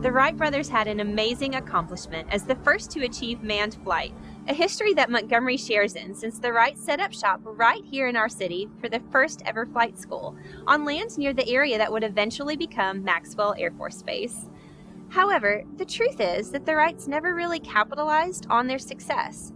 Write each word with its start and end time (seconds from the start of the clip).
The 0.00 0.12
Wright 0.12 0.36
brothers 0.36 0.68
had 0.68 0.86
an 0.86 1.00
amazing 1.00 1.56
accomplishment 1.56 2.28
as 2.30 2.44
the 2.44 2.54
first 2.54 2.92
to 2.92 3.04
achieve 3.04 3.42
manned 3.42 3.78
flight, 3.82 4.14
a 4.46 4.54
history 4.54 4.94
that 4.94 5.10
Montgomery 5.10 5.56
shares 5.56 5.96
in 5.96 6.14
since 6.14 6.38
the 6.38 6.52
Wrights 6.52 6.84
set 6.84 7.00
up 7.00 7.12
shop 7.12 7.40
right 7.42 7.84
here 7.84 8.06
in 8.06 8.14
our 8.14 8.28
city 8.28 8.68
for 8.80 8.88
the 8.88 9.02
first 9.10 9.42
ever 9.44 9.66
flight 9.66 9.98
school 9.98 10.36
on 10.68 10.84
land 10.84 11.18
near 11.18 11.32
the 11.32 11.48
area 11.48 11.78
that 11.78 11.90
would 11.90 12.04
eventually 12.04 12.56
become 12.56 13.02
Maxwell 13.02 13.56
Air 13.58 13.72
Force 13.72 14.00
Base. 14.04 14.46
However, 15.08 15.64
the 15.78 15.84
truth 15.84 16.20
is 16.20 16.52
that 16.52 16.64
the 16.64 16.76
Wrights 16.76 17.08
never 17.08 17.34
really 17.34 17.58
capitalized 17.58 18.46
on 18.48 18.68
their 18.68 18.78
success. 18.78 19.52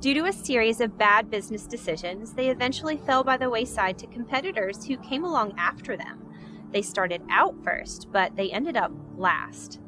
Due 0.00 0.14
to 0.14 0.24
a 0.24 0.32
series 0.32 0.80
of 0.80 0.98
bad 0.98 1.30
business 1.30 1.68
decisions, 1.68 2.32
they 2.32 2.48
eventually 2.48 2.96
fell 2.96 3.22
by 3.22 3.36
the 3.36 3.48
wayside 3.48 3.96
to 3.98 4.08
competitors 4.08 4.84
who 4.84 4.96
came 4.96 5.22
along 5.22 5.54
after 5.56 5.96
them. 5.96 6.26
They 6.72 6.82
started 6.82 7.22
out 7.30 7.54
first, 7.62 8.08
but 8.10 8.34
they 8.34 8.50
ended 8.50 8.76
up 8.76 8.90
last. 9.16 9.78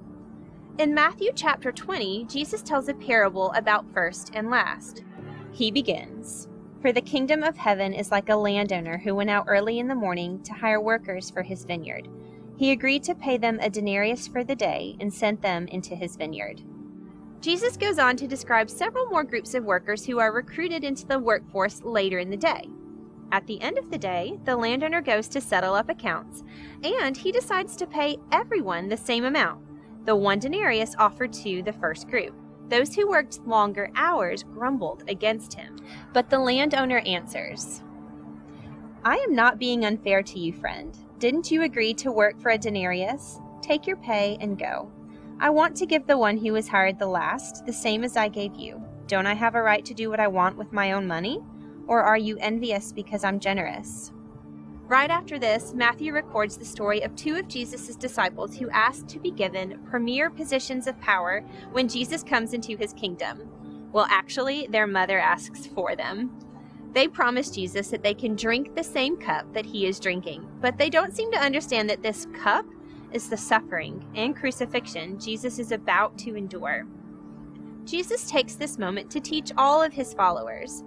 In 0.79 0.93
Matthew 0.93 1.31
chapter 1.35 1.73
20, 1.73 2.27
Jesus 2.27 2.61
tells 2.61 2.91
a 2.91 2.95
parable 2.95 3.51
about 3.53 3.91
first 3.95 4.33
and 4.35 4.51
last. 4.51 5.05
He 5.51 5.71
begins 5.71 6.49
For 6.83 6.93
the 6.93 7.01
kingdom 7.01 7.43
of 7.43 7.57
heaven 7.57 7.95
is 7.95 8.11
like 8.11 8.29
a 8.29 8.37
landowner 8.37 8.99
who 8.99 9.15
went 9.15 9.31
out 9.31 9.47
early 9.49 9.79
in 9.79 9.89
the 9.89 9.95
morning 9.95 10.43
to 10.43 10.53
hire 10.53 10.79
workers 10.79 11.31
for 11.31 11.43
his 11.43 11.65
vineyard. 11.65 12.09
He 12.59 12.73
agreed 12.73 13.05
to 13.05 13.15
pay 13.15 13.39
them 13.39 13.59
a 13.63 13.71
denarius 13.71 14.29
for 14.29 14.45
the 14.45 14.55
day 14.55 14.97
and 15.01 15.13
sent 15.13 15.41
them 15.41 15.67
into 15.69 15.95
his 15.95 16.15
vineyard. 16.15 16.61
Jesus 17.41 17.79
goes 17.79 17.99
on 17.99 18.19
to 18.19 18.29
describe 18.29 18.69
several 18.69 19.07
more 19.07 19.25
groups 19.25 19.55
of 19.55 19.65
workers 19.65 20.05
who 20.05 20.19
are 20.19 20.31
recruited 20.31 20.85
into 20.85 21.07
the 21.07 21.19
workforce 21.19 21.83
later 21.85 22.19
in 22.19 22.29
the 22.29 22.37
day. 22.37 22.69
At 23.33 23.47
the 23.47 23.63
end 23.63 23.79
of 23.79 23.91
the 23.91 23.99
day, 23.99 24.39
the 24.45 24.57
landowner 24.57 25.01
goes 25.01 25.27
to 25.29 25.41
settle 25.41 25.73
up 25.73 25.89
accounts, 25.89 26.45
and 26.85 27.17
he 27.17 27.33
decides 27.33 27.77
to 27.77 27.87
pay 27.87 28.19
everyone 28.31 28.91
the 28.91 28.97
same 28.99 29.25
amount 29.25 29.66
the 30.07 30.17
one 30.17 30.39
denarius 30.39 30.95
offered 30.99 31.33
to 31.35 31.63
the 31.63 31.73
first 31.73 32.09
group. 32.09 32.35
Those 32.69 32.95
who 32.95 33.09
worked 33.09 33.47
longer 33.47 33.91
hours 33.95 34.43
grumbled 34.43 35.05
against 35.09 35.55
him. 35.55 35.77
But 36.13 36.31
the 36.31 36.39
landowner 36.39 37.01
answers 37.01 37.83
I 39.05 39.17
am 39.17 39.35
not 39.35 39.59
being 39.59 39.85
unfair 39.85 40.23
to 40.23 40.39
you, 40.39 40.53
friend. 40.53 40.97
Didn't 41.19 41.51
you 41.51 41.63
agree 41.63 41.95
to 41.95 42.11
work 42.11 42.41
for 42.41 42.51
a 42.51 42.59
denarius? 42.59 43.41
Take 43.63 43.87
your 43.87 43.97
pay 43.97 44.37
and 44.41 44.59
go. 44.59 44.91
I 45.39 45.51
want 45.51 45.77
to 45.77 45.87
give 45.87 46.07
the 46.07 46.19
one 46.19 46.39
who 46.39 46.53
was 46.53 46.69
hired 46.69 46.99
the 46.99 47.07
last 47.07 47.67
the 47.67 47.73
same 47.73 48.05
as 48.05 48.17
I 48.17 48.29
gave 48.29 48.55
you. 48.55 48.83
Don't 49.07 49.27
I 49.27 49.35
have 49.35 49.55
a 49.55 49.63
right 49.63 49.85
to 49.85 49.95
do 49.95 50.11
what 50.11 50.19
I 50.19 50.29
want 50.29 50.57
with 50.57 50.73
my 50.73 50.93
own 50.93 51.07
money? 51.07 51.41
Or 51.87 52.03
are 52.03 52.19
you 52.19 52.37
envious 52.39 52.93
because 52.93 53.23
I'm 53.23 53.39
generous? 53.39 54.13
Right 54.89 55.11
after 55.11 55.37
this, 55.37 55.75
Matthew 55.75 56.13
records 56.13 56.57
the 56.57 56.65
story 56.65 57.01
of 57.01 57.17
two 57.17 57.35
of 57.35 57.49
Jesus' 57.49 57.97
disciples 57.97 58.55
who 58.55 58.71
asked 58.71 59.09
to 59.09 59.19
be 59.19 59.33
given 59.33 59.81
premier 59.91 60.31
positions 60.31 60.87
of 60.87 61.01
power 61.01 61.41
when 61.73 61.89
Jesus 61.89 62.23
comes 62.23 62.53
into 62.53 62.77
his 62.77 62.93
kingdom. 62.93 63.49
Well, 63.91 64.07
actually, 64.09 64.69
their 64.69 64.87
mother 64.87 65.19
asks 65.19 65.67
for 65.67 65.97
them. 65.97 66.39
They 66.93 67.09
promise 67.09 67.51
Jesus 67.51 67.89
that 67.89 68.05
they 68.05 68.15
can 68.15 68.37
drink 68.37 68.77
the 68.77 68.85
same 68.85 69.17
cup 69.17 69.53
that 69.55 69.67
he 69.67 69.87
is 69.87 69.99
drinking, 69.99 70.49
but 70.61 70.79
they 70.79 70.89
don't 70.89 71.17
seem 71.17 71.33
to 71.33 71.43
understand 71.43 71.91
that 71.91 72.03
this 72.03 72.29
cup 72.41 72.65
is 73.11 73.29
the 73.29 73.37
suffering 73.37 74.07
and 74.15 74.37
crucifixion 74.37 75.19
Jesus 75.19 75.59
is 75.59 75.73
about 75.73 76.17
to 76.19 76.37
endure. 76.37 76.87
Jesus 77.85 78.31
takes 78.31 78.55
this 78.55 78.79
moment 78.79 79.11
to 79.11 79.21
teach 79.21 79.51
all 79.57 79.83
of 79.83 79.93
his 79.93 80.15
followers 80.15 80.85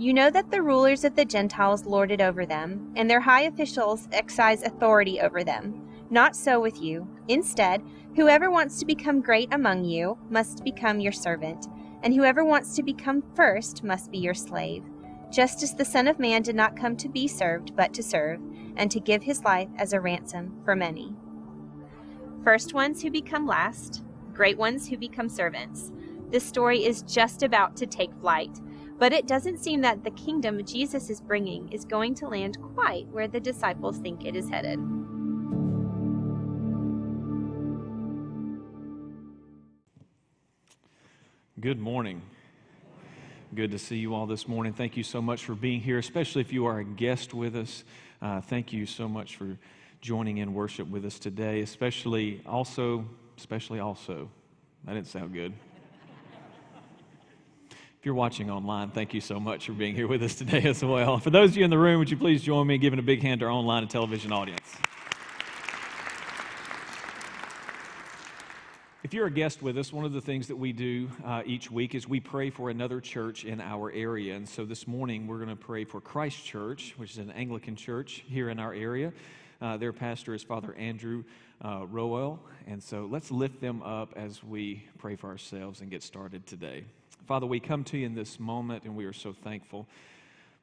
you 0.00 0.14
know 0.14 0.30
that 0.30 0.50
the 0.50 0.62
rulers 0.62 1.04
of 1.04 1.14
the 1.14 1.26
Gentiles 1.26 1.84
lord 1.84 2.10
it 2.10 2.22
over 2.22 2.46
them, 2.46 2.90
and 2.96 3.08
their 3.08 3.20
high 3.20 3.42
officials 3.42 4.08
exercise 4.12 4.62
authority 4.62 5.20
over 5.20 5.44
them. 5.44 5.86
Not 6.08 6.34
so 6.34 6.58
with 6.58 6.80
you. 6.80 7.06
Instead, 7.28 7.82
whoever 8.16 8.50
wants 8.50 8.78
to 8.78 8.86
become 8.86 9.20
great 9.20 9.52
among 9.52 9.84
you 9.84 10.16
must 10.30 10.64
become 10.64 11.00
your 11.00 11.12
servant, 11.12 11.66
and 12.02 12.14
whoever 12.14 12.42
wants 12.42 12.74
to 12.76 12.82
become 12.82 13.22
first 13.34 13.84
must 13.84 14.10
be 14.10 14.16
your 14.16 14.32
slave. 14.32 14.84
Just 15.30 15.62
as 15.62 15.74
the 15.74 15.84
Son 15.84 16.08
of 16.08 16.18
Man 16.18 16.40
did 16.40 16.56
not 16.56 16.78
come 16.78 16.96
to 16.96 17.08
be 17.10 17.28
served, 17.28 17.76
but 17.76 17.92
to 17.92 18.02
serve, 18.02 18.40
and 18.76 18.90
to 18.90 19.00
give 19.00 19.24
his 19.24 19.44
life 19.44 19.68
as 19.76 19.92
a 19.92 20.00
ransom 20.00 20.62
for 20.64 20.74
many. 20.74 21.14
First 22.42 22.72
ones 22.72 23.02
who 23.02 23.10
become 23.10 23.46
last, 23.46 24.02
great 24.32 24.56
ones 24.56 24.88
who 24.88 24.96
become 24.96 25.28
servants. 25.28 25.92
This 26.30 26.42
story 26.42 26.86
is 26.86 27.02
just 27.02 27.42
about 27.42 27.76
to 27.76 27.86
take 27.86 28.14
flight. 28.14 28.60
But 29.00 29.14
it 29.14 29.26
doesn't 29.26 29.56
seem 29.56 29.80
that 29.80 30.04
the 30.04 30.10
kingdom 30.10 30.62
Jesus 30.62 31.08
is 31.08 31.22
bringing 31.22 31.72
is 31.72 31.86
going 31.86 32.14
to 32.16 32.28
land 32.28 32.58
quite 32.74 33.08
where 33.08 33.26
the 33.26 33.40
disciples 33.40 33.96
think 33.96 34.26
it 34.26 34.36
is 34.36 34.50
headed. 34.50 34.78
Good 41.58 41.80
morning. 41.80 42.20
Good 43.54 43.70
to 43.70 43.78
see 43.78 43.96
you 43.96 44.14
all 44.14 44.26
this 44.26 44.46
morning. 44.46 44.74
Thank 44.74 44.98
you 44.98 45.02
so 45.02 45.22
much 45.22 45.46
for 45.46 45.54
being 45.54 45.80
here, 45.80 45.96
especially 45.96 46.42
if 46.42 46.52
you 46.52 46.66
are 46.66 46.80
a 46.80 46.84
guest 46.84 47.32
with 47.32 47.56
us. 47.56 47.84
Uh, 48.20 48.42
thank 48.42 48.70
you 48.70 48.84
so 48.84 49.08
much 49.08 49.36
for 49.36 49.56
joining 50.02 50.38
in 50.38 50.52
worship 50.52 50.86
with 50.86 51.06
us 51.06 51.18
today, 51.18 51.62
especially 51.62 52.42
also, 52.44 53.06
especially 53.38 53.80
also. 53.80 54.28
That 54.84 54.92
didn't 54.92 55.08
sound 55.08 55.32
good. 55.32 55.54
If 58.00 58.06
you're 58.06 58.14
watching 58.14 58.50
online, 58.50 58.92
thank 58.92 59.12
you 59.12 59.20
so 59.20 59.38
much 59.38 59.66
for 59.66 59.74
being 59.74 59.94
here 59.94 60.08
with 60.08 60.22
us 60.22 60.34
today 60.34 60.62
as 60.62 60.82
well. 60.82 61.18
For 61.18 61.28
those 61.28 61.50
of 61.50 61.58
you 61.58 61.64
in 61.64 61.70
the 61.70 61.76
room, 61.76 61.98
would 61.98 62.10
you 62.10 62.16
please 62.16 62.42
join 62.42 62.66
me 62.66 62.76
in 62.76 62.80
giving 62.80 62.98
a 62.98 63.02
big 63.02 63.20
hand 63.20 63.40
to 63.40 63.44
our 63.44 63.52
online 63.52 63.82
and 63.82 63.90
television 63.90 64.32
audience? 64.32 64.74
If 69.04 69.12
you're 69.12 69.26
a 69.26 69.30
guest 69.30 69.60
with 69.60 69.76
us, 69.76 69.92
one 69.92 70.06
of 70.06 70.14
the 70.14 70.20
things 70.22 70.46
that 70.46 70.56
we 70.56 70.72
do 70.72 71.10
uh, 71.26 71.42
each 71.44 71.70
week 71.70 71.94
is 71.94 72.08
we 72.08 72.20
pray 72.20 72.48
for 72.48 72.70
another 72.70 73.02
church 73.02 73.44
in 73.44 73.60
our 73.60 73.92
area. 73.92 74.34
And 74.34 74.48
so 74.48 74.64
this 74.64 74.86
morning 74.86 75.26
we're 75.26 75.36
going 75.36 75.50
to 75.50 75.54
pray 75.54 75.84
for 75.84 76.00
Christ 76.00 76.42
Church, 76.42 76.94
which 76.96 77.10
is 77.10 77.18
an 77.18 77.30
Anglican 77.32 77.76
church 77.76 78.24
here 78.26 78.48
in 78.48 78.58
our 78.58 78.72
area. 78.72 79.12
Uh, 79.60 79.76
their 79.76 79.92
pastor 79.92 80.32
is 80.32 80.42
Father 80.42 80.72
Andrew 80.76 81.22
uh, 81.62 81.84
Rowell. 81.86 82.40
And 82.66 82.82
so 82.82 83.06
let's 83.10 83.30
lift 83.30 83.60
them 83.60 83.82
up 83.82 84.14
as 84.16 84.42
we 84.42 84.84
pray 84.96 85.16
for 85.16 85.28
ourselves 85.28 85.82
and 85.82 85.90
get 85.90 86.02
started 86.02 86.46
today. 86.46 86.84
Father, 87.30 87.46
we 87.46 87.60
come 87.60 87.84
to 87.84 87.96
you 87.96 88.06
in 88.06 88.16
this 88.16 88.40
moment 88.40 88.82
and 88.82 88.96
we 88.96 89.04
are 89.04 89.12
so 89.12 89.32
thankful 89.32 89.86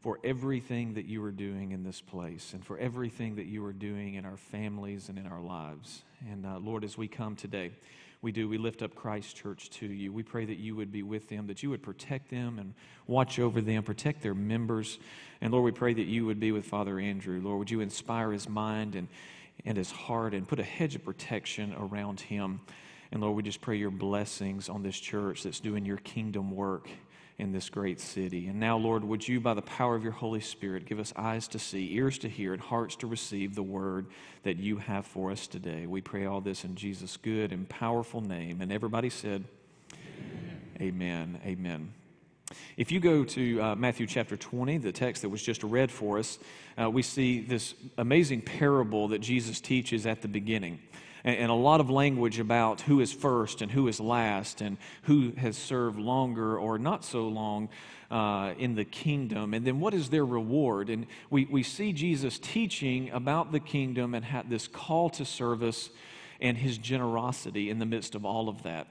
for 0.02 0.20
everything 0.22 0.96
that 0.96 1.06
you 1.06 1.24
are 1.24 1.32
doing 1.32 1.72
in 1.72 1.82
this 1.82 2.02
place 2.02 2.52
and 2.52 2.66
for 2.66 2.78
everything 2.78 3.38
that 3.38 3.46
you 3.46 3.64
are 3.64 3.72
doing 3.72 4.16
in 4.16 4.26
our 4.26 4.36
families 4.36 5.08
and 5.08 5.18
in 5.18 5.28
our 5.28 5.40
lives. 5.40 6.04
And 6.30 6.46
uh, 6.46 6.60
Lord, 6.60 6.84
as 6.84 6.98
we 6.98 7.08
come 7.08 7.38
today, 7.38 7.72
we 8.22 8.34
do. 8.34 8.50
We 8.50 8.58
lift 8.58 8.82
up 8.82 8.96
Christ 8.96 9.34
Church 9.34 9.70
to 9.80 9.86
you. 9.86 10.12
We 10.12 10.24
pray 10.24 10.44
that 10.44 10.58
you 10.58 10.76
would 10.76 10.92
be 10.92 11.04
with 11.04 11.30
them, 11.30 11.48
that 11.48 11.64
you 11.64 11.70
would 11.70 11.82
protect 11.82 12.30
them 12.30 12.60
and 12.60 12.74
watch 13.08 13.40
over 13.40 13.62
them, 13.62 13.82
protect 13.84 14.22
their 14.22 14.36
members. 14.36 15.00
And 15.40 15.54
Lord, 15.54 15.64
we 15.64 15.72
pray 15.72 15.94
that 15.94 16.08
you 16.08 16.26
would 16.26 16.42
be 16.42 16.52
with 16.52 16.66
Father 16.66 17.00
Andrew. 17.00 17.40
Lord, 17.42 17.60
would 17.60 17.72
you 17.72 17.80
inspire 17.80 18.34
his 18.34 18.50
mind 18.50 18.96
and, 18.96 19.08
and 19.64 19.78
his 19.78 19.90
heart 19.90 20.34
and 20.34 20.46
put 20.46 20.60
a 20.60 20.66
hedge 20.66 20.96
of 20.96 21.06
protection 21.06 21.74
around 21.80 22.20
him. 22.20 22.60
And 23.12 23.22
Lord, 23.22 23.36
we 23.36 23.44
just 23.44 23.62
pray 23.62 23.78
your 23.78 23.92
blessings 23.92 24.70
on 24.70 24.84
this 24.84 25.00
church 25.00 25.44
that's 25.44 25.60
doing 25.60 25.86
your 25.86 25.98
kingdom 25.98 26.52
work 26.52 26.90
in 27.38 27.52
this 27.52 27.70
great 27.70 28.00
city. 28.00 28.48
And 28.48 28.60
now, 28.60 28.78
Lord, 28.78 29.04
would 29.04 29.28
you, 29.28 29.40
by 29.40 29.54
the 29.54 29.62
power 29.62 29.96
of 29.96 30.04
your 30.04 30.12
Holy 30.12 30.40
Spirit, 30.40 30.86
give 30.86 31.00
us 31.00 31.14
eyes 31.16 31.48
to 31.50 31.60
see, 31.60 31.94
ears 31.94 32.18
to 32.20 32.30
hear, 32.30 32.52
and 32.52 32.62
hearts 32.62 32.96
to 32.98 33.08
receive 33.08 33.54
the 33.54 33.64
word 33.64 34.08
that 34.44 34.58
you 34.58 34.78
have 34.78 35.06
for 35.06 35.32
us 35.32 35.46
today. 35.46 35.86
We 35.86 36.02
pray 36.02 36.26
all 36.26 36.42
this 36.42 36.64
in 36.64 36.76
Jesus' 36.76 37.16
good 37.16 37.52
and 37.52 37.70
powerful 37.70 38.22
name. 38.22 38.62
And 38.62 38.72
everybody 38.72 39.10
said, 39.10 39.46
Amen. 40.82 40.82
Amen. 40.82 41.42
Amen. 41.46 41.94
If 42.76 42.92
you 42.92 43.00
go 43.00 43.24
to 43.24 43.62
uh, 43.62 43.76
Matthew 43.76 44.08
chapter 44.08 44.38
20, 44.38 44.78
the 44.78 44.92
text 44.92 45.22
that 45.22 45.30
was 45.30 45.44
just 45.44 45.64
read 45.64 45.92
for 45.92 46.18
us, 46.18 46.40
uh, 46.82 46.90
we 46.90 47.02
see 47.02 47.42
this 47.42 47.76
amazing 47.98 48.42
parable 48.42 49.10
that 49.10 49.20
Jesus 49.20 49.60
teaches 49.60 50.06
at 50.06 50.22
the 50.22 50.28
beginning 50.28 50.80
and, 51.24 51.52
a 51.52 51.54
lot 51.54 51.80
of 51.80 51.90
language 51.90 52.40
about 52.40 52.82
who 52.82 53.00
is 53.00 53.12
first 53.14 53.62
and 53.62 53.72
who 53.72 53.88
is 53.88 54.00
last 54.00 54.62
and 54.62 54.78
who 55.04 55.32
has 55.38 55.58
served 55.58 56.00
longer 56.00 56.58
or 56.58 56.78
not 56.78 57.04
so 57.04 57.28
long 57.28 57.70
uh, 58.12 58.54
in 58.58 58.76
the 58.76 58.86
kingdom. 58.86 59.54
And 59.54 59.66
then 59.66 59.80
what 59.80 59.94
is 59.94 60.10
their 60.10 60.26
reward? 60.26 60.90
And 60.90 61.08
we, 61.30 61.46
we 61.46 61.64
see 61.64 61.94
Jesus 61.94 62.40
teaching 62.40 63.10
about 63.12 63.52
the 63.52 63.60
kingdom 63.60 64.14
and 64.14 64.24
had 64.24 64.50
this 64.50 64.68
call 64.68 65.10
to 65.12 65.26
service 65.26 65.90
and 66.40 66.58
his 66.58 66.78
generosity 66.78 67.70
in 67.70 67.80
the 67.80 67.86
midst 67.86 68.16
of 68.16 68.26
all 68.26 68.50
of 68.50 68.64
that. 68.64 68.88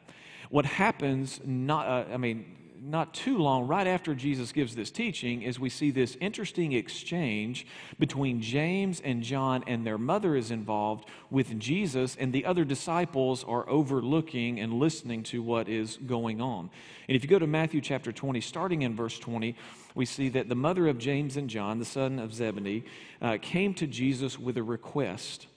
What 0.50 0.64
happens, 0.64 1.40
not, 1.44 1.86
uh, 1.86 2.04
I 2.12 2.16
mean, 2.16 2.44
not 2.86 3.12
too 3.12 3.36
long, 3.38 3.66
right 3.66 3.86
after 3.86 4.14
Jesus 4.14 4.52
gives 4.52 4.76
this 4.76 4.92
teaching, 4.92 5.42
is 5.42 5.58
we 5.58 5.68
see 5.68 5.90
this 5.90 6.16
interesting 6.20 6.72
exchange 6.72 7.66
between 7.98 8.40
James 8.40 9.00
and 9.00 9.22
John, 9.22 9.64
and 9.66 9.84
their 9.84 9.98
mother 9.98 10.36
is 10.36 10.52
involved 10.52 11.08
with 11.28 11.58
Jesus, 11.58 12.16
and 12.18 12.32
the 12.32 12.44
other 12.44 12.64
disciples 12.64 13.42
are 13.42 13.68
overlooking 13.68 14.60
and 14.60 14.74
listening 14.74 15.24
to 15.24 15.42
what 15.42 15.68
is 15.68 15.96
going 16.06 16.40
on. 16.40 16.70
And 17.08 17.16
if 17.16 17.24
you 17.24 17.28
go 17.28 17.40
to 17.40 17.46
Matthew 17.46 17.80
chapter 17.80 18.12
20, 18.12 18.40
starting 18.40 18.82
in 18.82 18.94
verse 18.94 19.18
20, 19.18 19.56
we 19.96 20.06
see 20.06 20.28
that 20.28 20.48
the 20.48 20.54
mother 20.54 20.86
of 20.86 20.98
James 20.98 21.36
and 21.36 21.50
John, 21.50 21.80
the 21.80 21.84
son 21.84 22.20
of 22.20 22.32
Zebedee, 22.32 22.84
uh, 23.20 23.38
came 23.42 23.74
to 23.74 23.86
Jesus 23.86 24.38
with 24.38 24.56
a 24.56 24.62
request. 24.62 25.48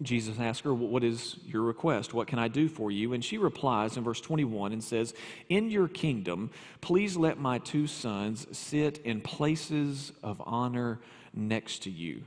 Jesus 0.00 0.38
asks 0.38 0.64
her, 0.64 0.72
What 0.72 1.02
is 1.02 1.36
your 1.44 1.62
request? 1.62 2.14
What 2.14 2.28
can 2.28 2.38
I 2.38 2.48
do 2.48 2.68
for 2.68 2.90
you? 2.90 3.12
And 3.12 3.24
she 3.24 3.38
replies 3.38 3.96
in 3.96 4.04
verse 4.04 4.20
21 4.20 4.72
and 4.72 4.82
says, 4.82 5.14
In 5.48 5.70
your 5.70 5.88
kingdom, 5.88 6.50
please 6.80 7.16
let 7.16 7.38
my 7.38 7.58
two 7.58 7.86
sons 7.86 8.46
sit 8.56 8.98
in 8.98 9.20
places 9.20 10.12
of 10.22 10.40
honor 10.46 11.00
next 11.34 11.82
to 11.84 11.90
you, 11.90 12.22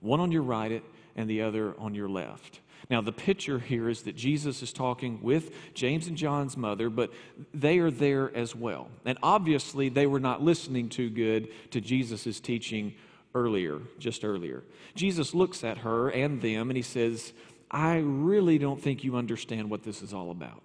one 0.00 0.20
on 0.20 0.32
your 0.32 0.42
right 0.42 0.82
and 1.16 1.28
the 1.28 1.42
other 1.42 1.74
on 1.78 1.94
your 1.94 2.08
left. 2.08 2.60
Now, 2.90 3.00
the 3.00 3.12
picture 3.12 3.58
here 3.58 3.88
is 3.88 4.02
that 4.02 4.16
Jesus 4.16 4.62
is 4.62 4.72
talking 4.72 5.20
with 5.22 5.52
James 5.74 6.08
and 6.08 6.16
John's 6.16 6.56
mother, 6.56 6.90
but 6.90 7.12
they 7.54 7.78
are 7.78 7.90
there 7.90 8.34
as 8.36 8.54
well. 8.54 8.90
And 9.04 9.18
obviously, 9.22 9.88
they 9.88 10.06
were 10.06 10.20
not 10.20 10.42
listening 10.42 10.88
too 10.88 11.08
good 11.08 11.48
to 11.70 11.80
Jesus' 11.80 12.40
teaching 12.40 12.94
earlier, 13.34 13.80
just 13.98 14.24
earlier. 14.24 14.62
Jesus 14.94 15.34
looks 15.34 15.64
at 15.64 15.78
her 15.78 16.08
and 16.10 16.40
them 16.42 16.70
and 16.70 16.76
he 16.76 16.82
says, 16.82 17.32
I 17.70 17.98
really 17.98 18.58
don't 18.58 18.80
think 18.80 19.02
you 19.02 19.16
understand 19.16 19.70
what 19.70 19.82
this 19.82 20.02
is 20.02 20.12
all 20.12 20.30
about. 20.30 20.62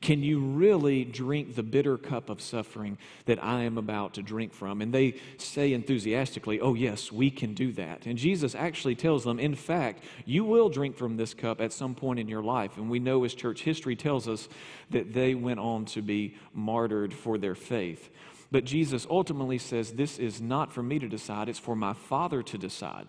Can 0.00 0.22
you 0.22 0.40
really 0.40 1.04
drink 1.04 1.54
the 1.54 1.62
bitter 1.62 1.96
cup 1.96 2.28
of 2.28 2.40
suffering 2.40 2.98
that 3.24 3.42
I 3.42 3.62
am 3.62 3.78
about 3.78 4.14
to 4.14 4.22
drink 4.22 4.52
from? 4.52 4.82
And 4.82 4.92
they 4.92 5.14
say 5.38 5.72
enthusiastically, 5.72 6.60
Oh, 6.60 6.74
yes, 6.74 7.10
we 7.10 7.30
can 7.30 7.54
do 7.54 7.72
that. 7.72 8.06
And 8.06 8.18
Jesus 8.18 8.54
actually 8.54 8.94
tells 8.94 9.24
them, 9.24 9.38
In 9.38 9.54
fact, 9.54 10.04
you 10.24 10.44
will 10.44 10.68
drink 10.68 10.96
from 10.96 11.16
this 11.16 11.34
cup 11.34 11.60
at 11.60 11.72
some 11.72 11.94
point 11.94 12.18
in 12.18 12.28
your 12.28 12.42
life. 12.42 12.76
And 12.76 12.90
we 12.90 12.98
know 12.98 13.24
as 13.24 13.34
church 13.34 13.62
history 13.62 13.96
tells 13.96 14.28
us 14.28 14.48
that 14.90 15.12
they 15.14 15.34
went 15.34 15.60
on 15.60 15.86
to 15.86 16.02
be 16.02 16.36
martyred 16.52 17.14
for 17.14 17.38
their 17.38 17.54
faith. 17.54 18.10
But 18.50 18.64
Jesus 18.64 19.06
ultimately 19.10 19.58
says, 19.58 19.92
This 19.92 20.18
is 20.18 20.40
not 20.40 20.72
for 20.72 20.82
me 20.82 20.98
to 20.98 21.08
decide, 21.08 21.48
it's 21.48 21.58
for 21.58 21.76
my 21.76 21.92
Father 21.92 22.42
to 22.42 22.58
decide. 22.58 23.08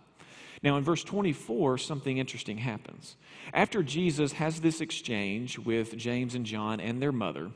Now, 0.63 0.77
in 0.77 0.83
verse 0.83 1.03
24, 1.03 1.77
something 1.77 2.17
interesting 2.17 2.57
happens. 2.57 3.15
After 3.53 3.83
Jesus 3.83 4.33
has 4.33 4.59
this 4.59 4.81
exchange 4.81 5.59
with 5.59 5.95
James 5.97 6.33
and 6.33 6.45
John 6.45 6.79
and 6.79 7.01
their 7.01 7.11
mother, 7.11 7.51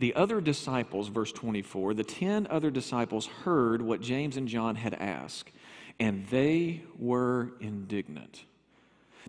the 0.00 0.14
other 0.14 0.40
disciples, 0.40 1.08
verse 1.08 1.30
24, 1.32 1.94
the 1.94 2.04
10 2.04 2.48
other 2.50 2.70
disciples 2.70 3.26
heard 3.26 3.80
what 3.80 4.00
James 4.00 4.36
and 4.36 4.48
John 4.48 4.74
had 4.74 4.94
asked, 4.94 5.52
and 6.00 6.26
they 6.28 6.82
were 6.98 7.52
indignant. 7.60 8.44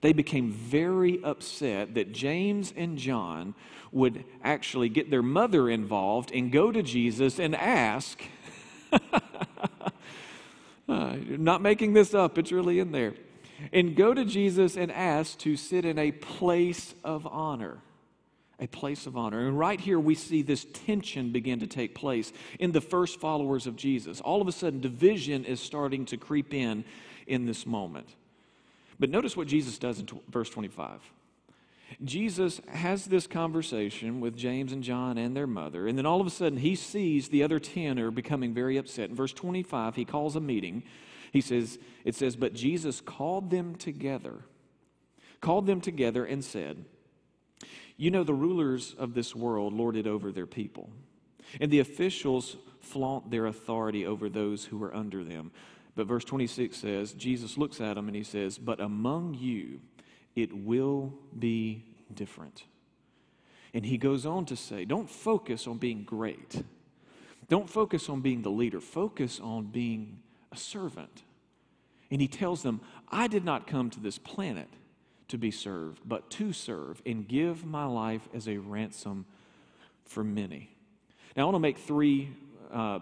They 0.06 0.14
became 0.14 0.52
very 0.52 1.20
upset 1.24 1.96
that 1.96 2.12
James 2.12 2.72
and 2.78 2.96
John 2.96 3.56
would 3.92 4.24
actually 4.44 4.88
get 4.88 5.10
their 5.10 5.24
mother 5.24 5.68
involved 5.68 6.32
and 6.32 6.52
go 6.52 6.72
to 6.72 6.84
Jesus 6.84 7.40
and 7.40 7.56
ask, 7.56 8.22
uh, 10.88 11.16
not 11.28 11.64
making 11.64 11.94
this 11.94 12.14
up, 12.14 12.38
it's 12.38 12.52
really 12.52 12.80
in 12.80 12.92
there, 12.92 13.16
and 13.74 13.96
go 13.96 14.14
to 14.14 14.24
Jesus 14.26 14.78
and 14.78 14.92
ask 14.92 15.40
to 15.40 15.58
sit 15.58 15.86
in 15.86 15.98
a 15.98 16.12
place 16.12 16.94
of 17.04 17.26
honor. 17.26 17.80
A 18.60 18.68
place 18.68 19.08
of 19.08 19.18
honor. 19.18 19.48
And 19.48 19.58
right 19.58 19.80
here, 19.80 20.00
we 20.00 20.14
see 20.14 20.44
this 20.44 20.68
tension 20.72 21.32
begin 21.32 21.62
to 21.62 21.68
take 21.68 21.96
place 21.96 22.32
in 22.60 22.74
the 22.74 22.82
first 22.82 23.20
followers 23.20 23.66
of 23.66 23.76
Jesus. 23.76 24.22
All 24.22 24.40
of 24.40 24.48
a 24.48 24.52
sudden, 24.52 24.82
division 24.82 25.46
is 25.46 25.60
starting 25.60 26.06
to 26.06 26.18
creep 26.18 26.54
in 26.54 26.86
in 27.26 27.48
this 27.48 27.66
moment. 27.66 28.08
But 29.00 29.10
notice 29.10 29.36
what 29.36 29.48
Jesus 29.48 29.78
does 29.78 30.00
in 30.00 30.06
t- 30.06 30.20
verse 30.30 30.50
25. 30.50 31.02
Jesus 32.04 32.62
has 32.68 33.06
this 33.06 33.28
conversation 33.28 34.20
with 34.20 34.36
James 34.36 34.72
and 34.72 34.84
John 34.84 35.18
and 35.18 35.36
their 35.36 35.48
mother, 35.48 35.88
and 35.88 35.98
then 35.98 36.06
all 36.06 36.20
of 36.20 36.28
a 36.28 36.32
sudden 36.32 36.58
he 36.58 36.76
sees 36.76 37.30
the 37.30 37.44
other 37.44 37.60
10 37.60 38.00
are 38.00 38.12
becoming 38.12 38.54
very 38.54 38.78
upset. 38.78 39.10
In 39.10 39.16
verse 39.16 39.34
25, 39.34 39.96
he 39.96 40.06
calls 40.06 40.36
a 40.36 40.42
meeting. 40.42 40.84
He 41.32 41.42
says, 41.42 41.80
It 42.04 42.16
says, 42.16 42.36
But 42.36 42.54
Jesus 42.54 43.02
called 43.02 43.50
them 43.50 43.76
together, 43.76 44.46
called 45.42 45.68
them 45.68 45.80
together 45.80 46.26
and 46.26 46.44
said, 46.44 46.86
You 47.98 48.12
know, 48.12 48.24
the 48.24 48.34
rulers 48.34 48.96
of 48.98 49.14
this 49.14 49.36
world 49.36 49.74
lord 49.74 49.96
it 49.96 50.08
over 50.08 50.32
their 50.32 50.48
people, 50.48 50.90
and 51.62 51.72
the 51.72 51.80
officials 51.80 52.58
flaunt 52.82 53.32
their 53.32 53.46
authority 53.46 54.06
over 54.06 54.30
those 54.30 54.66
who 54.66 54.84
are 54.84 54.96
under 54.96 55.24
them. 55.24 55.52
But 55.96 56.08
verse 56.08 56.26
26 56.26 56.76
says, 56.76 57.14
Jesus 57.14 57.58
looks 57.58 57.80
at 57.80 57.96
them 57.96 58.08
and 58.08 58.16
he 58.16 58.24
says, 58.24 58.58
But 58.58 58.80
among 58.80 59.36
you 59.36 59.80
it 60.36 60.54
will 60.54 61.14
be 61.38 61.86
different. 62.14 62.64
And 63.74 63.86
he 63.86 63.98
goes 63.98 64.26
on 64.26 64.46
to 64.46 64.56
say, 64.56 64.86
Don't 64.86 65.10
focus 65.10 65.68
on 65.68 65.78
being 65.78 66.04
great. 66.04 66.64
Don't 67.48 67.70
focus 67.70 68.10
on 68.10 68.22
being 68.22 68.42
the 68.42 68.50
leader. 68.50 68.82
Focus 68.82 69.40
on 69.40 69.66
being 69.66 70.20
a 70.52 70.58
servant. 70.58 71.24
And 72.12 72.22
he 72.22 72.28
tells 72.28 72.64
them, 72.64 72.82
I 73.10 73.28
did 73.28 73.46
not 73.46 73.68
come 73.68 73.90
to 73.92 74.00
this 74.00 74.18
planet 74.18 74.70
to 75.28 75.38
be 75.38 75.52
served, 75.52 76.02
but 76.06 76.30
to 76.32 76.54
serve 76.54 77.02
and 77.06 77.28
give 77.28 77.66
my 77.66 77.86
life 77.86 78.28
as 78.34 78.48
a 78.48 78.58
ransom 78.58 79.26
for 80.06 80.24
many. 80.24 80.76
Now, 81.36 81.44
I 81.44 81.46
want 81.46 81.56
to 81.56 81.60
make 81.60 81.80
three 81.80 82.30
uh, 82.72 83.00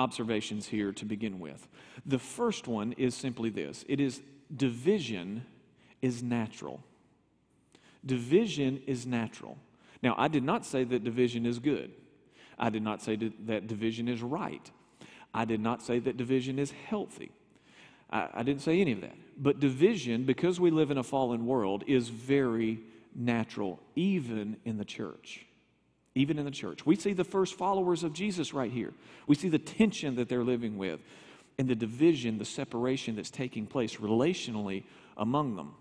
observations 0.00 0.66
here 0.66 0.92
to 0.92 1.04
begin 1.04 1.38
with. 1.38 1.68
The 2.06 2.18
first 2.18 2.66
one 2.66 2.92
is 2.92 3.14
simply 3.14 3.50
this 3.50 3.84
it 3.88 4.00
is 4.00 4.22
division 4.54 5.44
is 6.00 6.22
natural. 6.22 6.82
Division 8.04 8.82
is 8.86 9.06
natural. 9.06 9.58
Now, 10.02 10.14
I 10.16 10.28
did 10.28 10.42
not 10.42 10.64
say 10.64 10.84
that 10.84 11.04
division 11.04 11.44
is 11.44 11.58
good. 11.58 11.90
I 12.58 12.70
did 12.70 12.82
not 12.82 13.02
say 13.02 13.16
that 13.16 13.66
division 13.66 14.08
is 14.08 14.22
right. 14.22 14.70
I 15.34 15.44
did 15.44 15.60
not 15.60 15.82
say 15.82 15.98
that 15.98 16.16
division 16.16 16.58
is 16.58 16.70
healthy. 16.70 17.30
I, 18.10 18.28
I, 18.32 18.42
didn't 18.42 18.62
say 18.62 18.80
any 18.80 18.92
of 18.92 19.02
that. 19.02 19.14
But 19.36 19.60
division, 19.60 20.24
because 20.24 20.58
we 20.58 20.70
live 20.70 20.90
in 20.90 20.96
a 20.96 21.02
fallen 21.02 21.46
world, 21.46 21.84
is 21.86 22.08
very 22.08 22.80
natural, 23.14 23.78
even 23.94 24.56
in 24.64 24.78
the 24.78 24.84
church 24.84 25.46
even 26.14 26.38
in 26.38 26.44
the 26.44 26.50
church. 26.50 26.84
We 26.84 26.96
see 26.96 27.12
the 27.12 27.24
first 27.24 27.54
followers 27.54 28.02
of 28.02 28.12
Jesus 28.12 28.52
right 28.52 28.70
here. 28.70 28.92
We 29.26 29.36
see 29.36 29.48
the 29.48 29.58
tension 29.58 30.16
that 30.16 30.28
they're 30.28 30.44
living 30.44 30.76
with 30.76 31.00
and 31.58 31.68
the 31.68 31.74
division, 31.74 32.38
the 32.38 32.44
separation 32.44 33.16
that's 33.16 33.30
taking 33.30 33.66
place 33.66 33.96
relationally 33.96 34.84
among 35.16 35.56
them. 35.56 35.74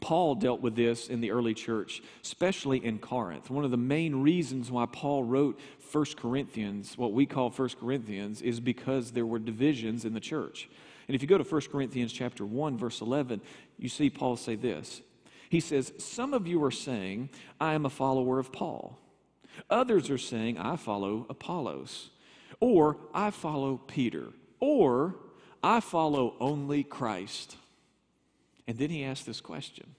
Paul 0.00 0.34
dealt 0.34 0.60
with 0.60 0.74
this 0.74 1.08
in 1.08 1.20
the 1.20 1.30
early 1.30 1.54
church, 1.54 2.02
especially 2.24 2.84
in 2.84 2.98
Corinth. 2.98 3.50
One 3.50 3.64
of 3.64 3.70
the 3.70 3.76
main 3.76 4.22
reasons 4.22 4.70
why 4.70 4.86
Paul 4.90 5.22
wrote 5.22 5.60
1 5.92 6.04
Corinthians, 6.16 6.98
what 6.98 7.12
we 7.12 7.26
call 7.26 7.50
1 7.50 7.68
Corinthians, 7.78 8.42
is 8.42 8.58
because 8.58 9.12
there 9.12 9.26
were 9.26 9.38
divisions 9.38 10.04
in 10.04 10.14
the 10.14 10.20
church. 10.20 10.68
And 11.06 11.14
if 11.14 11.22
you 11.22 11.28
go 11.28 11.38
to 11.38 11.44
1 11.44 11.60
Corinthians 11.70 12.12
chapter 12.12 12.44
1 12.44 12.78
verse 12.78 13.00
11, 13.00 13.40
you 13.78 13.88
see 13.88 14.10
Paul 14.10 14.36
say 14.36 14.56
this. 14.56 15.02
He 15.50 15.60
says, 15.60 15.92
"Some 15.98 16.32
of 16.34 16.46
you 16.46 16.62
are 16.64 16.70
saying, 16.70 17.28
I 17.60 17.74
am 17.74 17.84
a 17.84 17.90
follower 17.90 18.38
of 18.38 18.52
Paul." 18.52 18.98
Others 19.68 20.10
are 20.10 20.18
saying, 20.18 20.58
I 20.58 20.76
follow 20.76 21.26
Apollos, 21.28 22.10
or 22.60 22.96
I 23.12 23.30
follow 23.30 23.76
Peter, 23.76 24.28
or 24.58 25.16
I 25.62 25.80
follow 25.80 26.36
only 26.40 26.84
Christ. 26.84 27.56
And 28.66 28.78
then 28.78 28.90
he 28.90 29.04
asks 29.04 29.26
this 29.26 29.40
question 29.40 29.94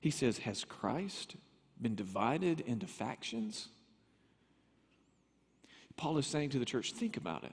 He 0.00 0.10
says, 0.10 0.38
Has 0.38 0.64
Christ 0.64 1.36
been 1.80 1.94
divided 1.94 2.60
into 2.60 2.86
factions? 2.86 3.68
Paul 5.96 6.18
is 6.18 6.26
saying 6.26 6.50
to 6.50 6.58
the 6.58 6.64
church, 6.64 6.92
think 6.92 7.16
about 7.16 7.44
it. 7.44 7.52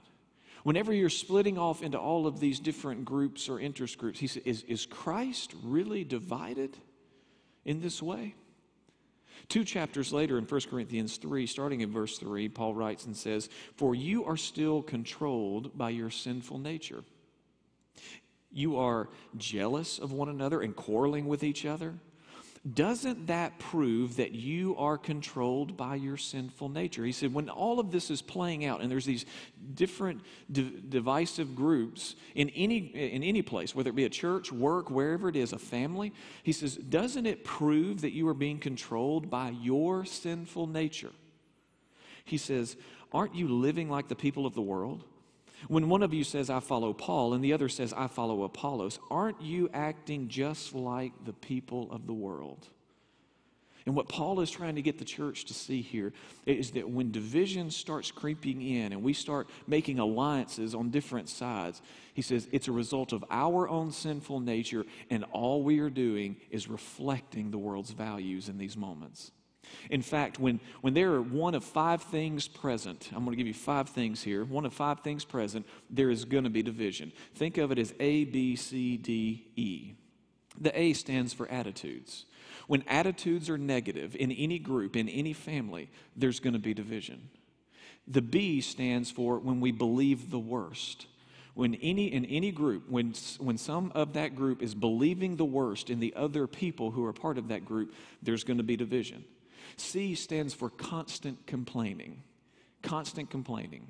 Whenever 0.64 0.94
you're 0.94 1.10
splitting 1.10 1.58
off 1.58 1.82
into 1.82 1.98
all 1.98 2.28
of 2.28 2.40
these 2.40 2.60
different 2.60 3.06
groups 3.06 3.48
or 3.48 3.60
interest 3.60 3.98
groups, 3.98 4.20
he 4.20 4.28
says, 4.28 4.44
is, 4.44 4.64
is 4.64 4.86
Christ 4.86 5.54
really 5.64 6.04
divided 6.04 6.78
in 7.64 7.82
this 7.82 8.02
way? 8.02 8.36
Two 9.48 9.64
chapters 9.64 10.12
later 10.12 10.38
in 10.38 10.46
1 10.46 10.62
Corinthians 10.70 11.18
3, 11.18 11.46
starting 11.48 11.82
in 11.82 11.92
verse 11.92 12.18
3, 12.18 12.50
Paul 12.50 12.76
writes 12.76 13.06
and 13.06 13.16
says, 13.16 13.50
For 13.76 13.96
you 13.96 14.26
are 14.26 14.38
still 14.38 14.82
controlled 14.82 15.78
by 15.78 15.90
your 15.92 16.10
sinful 16.10 16.60
nature. 16.60 17.04
You 18.52 18.78
are 18.78 19.10
jealous 19.38 20.00
of 20.00 20.12
one 20.12 20.30
another 20.30 20.62
and 20.62 20.76
quarreling 20.76 21.28
with 21.28 21.44
each 21.44 21.66
other 21.66 21.96
doesn't 22.74 23.28
that 23.28 23.58
prove 23.58 24.18
that 24.18 24.34
you 24.34 24.76
are 24.78 24.98
controlled 24.98 25.78
by 25.78 25.96
your 25.96 26.18
sinful 26.18 26.70
nature? 26.70 27.06
He 27.06 27.14
said, 27.14 27.34
when 27.34 27.50
all 27.50 27.80
of 27.80 27.92
this 27.92 28.12
is 28.12 28.22
playing 28.22 28.66
out 28.66 28.82
and 28.82 28.92
there's 28.92 29.06
these 29.06 29.26
different 29.74 30.22
divisive 30.52 31.56
groups 31.56 32.16
in 32.36 32.50
any, 32.50 32.78
in 32.78 33.24
any 33.24 33.42
place, 33.42 33.74
whether 33.74 33.90
it 33.90 33.96
be 33.96 34.04
a 34.04 34.10
church, 34.10 34.52
work, 34.52 34.90
wherever 34.90 35.30
it 35.30 35.38
is, 35.38 35.54
a 35.54 35.60
family, 35.60 36.12
he 36.44 36.52
says, 36.52 36.76
doesn't 36.76 37.26
it 37.26 37.46
prove 37.46 38.02
that 38.02 38.12
you 38.12 38.28
are 38.28 38.34
being 38.34 38.60
controlled 38.60 39.30
by 39.30 39.50
your 39.50 40.04
sinful 40.04 40.68
nature? 40.68 41.12
He 42.26 42.38
says, 42.38 42.76
aren't 43.14 43.36
you 43.36 43.48
living 43.48 43.90
like 43.90 44.10
the 44.10 44.16
people 44.16 44.46
of 44.46 44.54
the 44.54 44.62
world? 44.62 45.06
When 45.68 45.90
one 45.90 46.04
of 46.04 46.14
you 46.14 46.24
says, 46.24 46.50
I 46.50 46.60
follow 46.60 46.94
Paul, 46.94 47.34
and 47.34 47.44
the 47.44 47.54
other 47.54 47.70
says, 47.70 47.94
I 47.94 48.08
follow 48.08 48.44
Apollos, 48.44 49.00
aren't 49.12 49.42
you 49.42 49.70
acting 49.74 50.28
just 50.30 50.74
like 50.74 51.12
the 51.26 51.34
people 51.34 51.92
of 51.92 52.08
the 52.08 52.14
world? 52.14 52.68
And 53.86 53.96
what 53.96 54.08
Paul 54.08 54.40
is 54.42 54.52
trying 54.52 54.76
to 54.76 54.82
get 54.82 55.00
the 55.00 55.06
church 55.06 55.46
to 55.46 55.54
see 55.54 55.82
here 55.82 56.14
is 56.46 56.72
that 56.72 56.90
when 56.90 57.12
division 57.12 57.72
starts 57.72 58.12
creeping 58.12 58.62
in 58.62 58.92
and 58.94 59.02
we 59.02 59.14
start 59.14 59.50
making 59.68 60.00
alliances 60.00 60.76
on 60.76 60.92
different 60.92 61.28
sides, 61.28 61.82
he 62.14 62.22
says 62.22 62.48
it's 62.52 62.68
a 62.68 62.72
result 62.72 63.14
of 63.14 63.26
our 63.32 63.68
own 63.68 63.92
sinful 63.92 64.42
nature, 64.42 64.86
and 65.10 65.24
all 65.32 65.64
we 65.64 65.80
are 65.80 65.90
doing 65.90 66.38
is 66.52 66.68
reflecting 66.68 67.52
the 67.52 67.58
world's 67.58 67.92
values 67.92 68.48
in 68.48 68.58
these 68.58 68.78
moments. 68.78 69.32
In 69.90 70.02
fact, 70.02 70.40
when, 70.40 70.60
when 70.82 70.94
there 70.94 71.14
are 71.14 71.22
one 71.22 71.56
of 71.56 71.64
five 71.64 72.02
things 72.04 72.48
present, 72.48 73.10
I'm 73.14 73.26
going 73.26 73.32
to 73.32 73.38
give 73.38 73.48
you 73.48 73.54
five 73.54 73.90
things 73.90 74.22
here. 74.22 74.44
One 74.44 74.66
of 74.66 74.74
five 74.74 75.02
things 75.02 75.26
present, 75.26 75.66
there 75.90 76.10
is 76.10 76.26
going 76.26 76.44
to 76.44 76.50
be 76.50 76.64
division. 76.64 77.12
Think 77.36 77.58
of 77.58 77.72
it 77.72 77.80
as 77.80 77.94
A, 78.00 78.26
B, 78.26 78.56
C, 78.56 78.98
D, 78.98 79.48
E. 79.56 79.94
The 80.60 80.78
A 80.80 80.94
stands 80.94 81.34
for 81.34 81.50
attitudes. 81.50 82.26
When 82.68 82.84
attitudes 82.88 83.50
are 83.50 83.58
negative 83.58 84.16
in 84.16 84.32
any 84.32 84.60
group, 84.60 84.96
in 84.96 85.10
any 85.10 85.34
family, 85.34 85.90
there's 86.16 86.40
going 86.40 86.54
to 86.54 86.60
be 86.60 86.74
division. 86.74 87.30
The 88.08 88.22
B 88.22 88.62
stands 88.62 89.10
for 89.10 89.40
when 89.40 89.60
we 89.60 89.72
believe 89.72 90.32
the 90.32 90.40
worst. 90.40 91.08
When 91.54 91.76
any, 91.76 92.14
in 92.14 92.26
any 92.26 92.52
group, 92.52 92.90
when, 92.90 93.14
when 93.40 93.58
some 93.58 93.92
of 93.94 94.14
that 94.14 94.36
group 94.36 94.62
is 94.62 94.74
believing 94.74 95.36
the 95.36 95.46
worst 95.46 95.90
in 95.90 96.00
the 96.00 96.14
other 96.16 96.48
people 96.48 96.92
who 96.92 97.06
are 97.06 97.14
part 97.14 97.38
of 97.38 97.50
that 97.50 97.66
group, 97.66 97.94
there's 98.22 98.44
going 98.44 98.58
to 98.58 98.64
be 98.64 98.78
division. 98.78 99.26
C 99.80 100.16
stands 100.16 100.54
for 100.54 100.70
constant 100.70 101.46
complaining. 101.48 102.24
Constant 102.82 103.30
complaining. 103.30 103.88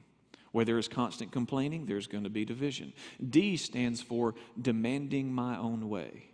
Where 0.51 0.65
there 0.65 0.79
is 0.79 0.87
constant 0.87 1.31
complaining, 1.31 1.85
there's 1.85 2.07
going 2.07 2.23
to 2.23 2.29
be 2.29 2.43
division. 2.43 2.93
D 3.27 3.55
stands 3.57 4.01
for 4.01 4.33
demanding 4.59 5.31
my 5.33 5.57
own 5.57 5.89
way. 5.89 6.25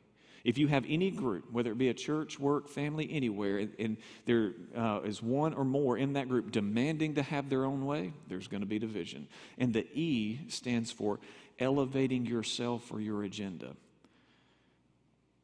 If 0.45 0.59
you 0.59 0.67
have 0.67 0.85
any 0.87 1.09
group, 1.09 1.51
whether 1.51 1.71
it 1.71 1.77
be 1.79 1.89
a 1.89 1.93
church, 1.93 2.39
work, 2.39 2.69
family, 2.69 3.09
anywhere, 3.11 3.57
and, 3.57 3.73
and 3.79 3.97
there 4.25 4.53
uh, 4.77 5.01
is 5.03 5.21
one 5.21 5.55
or 5.55 5.65
more 5.65 5.97
in 5.97 6.13
that 6.13 6.29
group 6.29 6.51
demanding 6.51 7.15
to 7.15 7.23
have 7.23 7.49
their 7.49 7.65
own 7.65 7.83
way, 7.85 8.13
there's 8.27 8.47
going 8.47 8.61
to 8.61 8.67
be 8.67 8.77
division. 8.77 9.27
And 9.57 9.73
the 9.73 9.87
E 9.91 10.41
stands 10.47 10.91
for 10.91 11.19
elevating 11.57 12.27
yourself 12.27 12.91
or 12.93 13.01
your 13.01 13.23
agenda. 13.23 13.75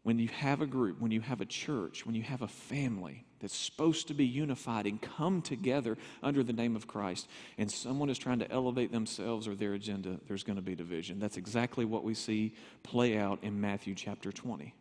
When 0.04 0.18
you 0.18 0.30
have 0.30 0.62
a 0.62 0.66
group, 0.66 1.00
when 1.00 1.12
you 1.12 1.22
have 1.22 1.42
a 1.42 1.46
church, 1.46 2.06
when 2.06 2.16
you 2.16 2.24
have 2.24 2.42
a 2.42 2.48
family 2.48 3.24
that's 3.40 3.56
supposed 3.56 4.08
to 4.08 4.16
be 4.16 4.26
unified 4.26 4.88
and 4.88 5.00
come 5.00 5.44
together 5.44 5.96
under 6.24 6.44
the 6.44 6.54
name 6.54 6.76
of 6.76 6.88
Christ, 6.88 7.28
and 7.60 7.72
someone 7.72 8.10
is 8.10 8.18
trying 8.18 8.40
to 8.40 8.52
elevate 8.52 8.92
themselves 8.92 9.48
or 9.48 9.56
their 9.56 9.74
agenda, 9.74 10.20
there's 10.28 10.44
going 10.44 10.56
to 10.56 10.62
be 10.62 10.74
division. 10.74 11.20
That's 11.20 11.38
exactly 11.38 11.86
what 11.86 12.04
we 12.04 12.16
see 12.16 12.56
play 12.82 13.18
out 13.18 13.44
in 13.44 13.62
Matthew 13.62 13.94
chapter 13.94 14.32
20. 14.32 14.74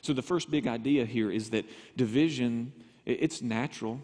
So, 0.00 0.12
the 0.12 0.22
first 0.22 0.50
big 0.50 0.66
idea 0.66 1.04
here 1.04 1.30
is 1.30 1.50
that 1.50 1.66
division, 1.96 2.72
it's 3.04 3.42
natural. 3.42 4.00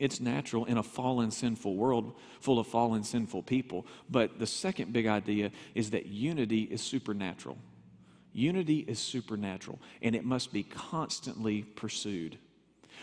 It's 0.00 0.20
natural 0.20 0.64
in 0.64 0.78
a 0.78 0.82
fallen, 0.82 1.30
sinful 1.30 1.76
world 1.76 2.14
full 2.40 2.58
of 2.58 2.66
fallen, 2.66 3.04
sinful 3.04 3.42
people. 3.42 3.86
But 4.08 4.38
the 4.38 4.46
second 4.46 4.92
big 4.92 5.06
idea 5.06 5.50
is 5.74 5.90
that 5.90 6.06
unity 6.06 6.62
is 6.62 6.80
supernatural. 6.80 7.58
Unity 8.32 8.84
is 8.88 8.98
supernatural, 8.98 9.78
and 10.00 10.14
it 10.14 10.24
must 10.24 10.52
be 10.52 10.62
constantly 10.62 11.62
pursued. 11.62 12.38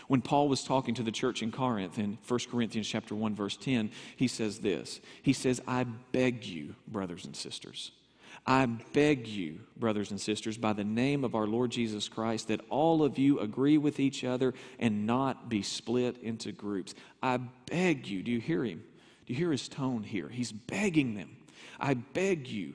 When 0.08 0.22
Paul 0.22 0.48
was 0.48 0.64
talking 0.64 0.94
to 0.94 1.02
the 1.02 1.12
church 1.12 1.42
in 1.42 1.52
Corinth 1.52 1.98
in 1.98 2.18
1 2.26 2.40
Corinthians 2.50 2.88
chapter 2.88 3.14
1 3.14 3.34
verse 3.34 3.56
10, 3.56 3.90
he 4.16 4.26
says 4.26 4.58
this. 4.58 5.00
He 5.22 5.32
says, 5.32 5.60
"I 5.66 5.84
beg 5.84 6.44
you, 6.44 6.74
brothers 6.88 7.24
and 7.24 7.36
sisters, 7.36 7.92
I 8.46 8.66
beg 8.66 9.26
you, 9.26 9.60
brothers 9.76 10.10
and 10.10 10.20
sisters, 10.20 10.56
by 10.56 10.72
the 10.72 10.84
name 10.84 11.24
of 11.24 11.34
our 11.34 11.46
Lord 11.46 11.70
Jesus 11.70 12.08
Christ, 12.08 12.48
that 12.48 12.60
all 12.70 13.02
of 13.02 13.18
you 13.18 13.38
agree 13.38 13.78
with 13.78 14.00
each 14.00 14.24
other 14.24 14.54
and 14.78 15.06
not 15.06 15.48
be 15.48 15.62
split 15.62 16.16
into 16.22 16.52
groups. 16.52 16.94
I 17.22 17.38
beg 17.66 18.06
you. 18.06 18.22
Do 18.22 18.30
you 18.30 18.40
hear 18.40 18.64
him? 18.64 18.82
Do 19.26 19.32
you 19.32 19.38
hear 19.38 19.52
his 19.52 19.68
tone 19.68 20.02
here? 20.02 20.28
He's 20.28 20.52
begging 20.52 21.14
them. 21.14 21.36
I 21.78 21.94
beg 21.94 22.48
you 22.48 22.74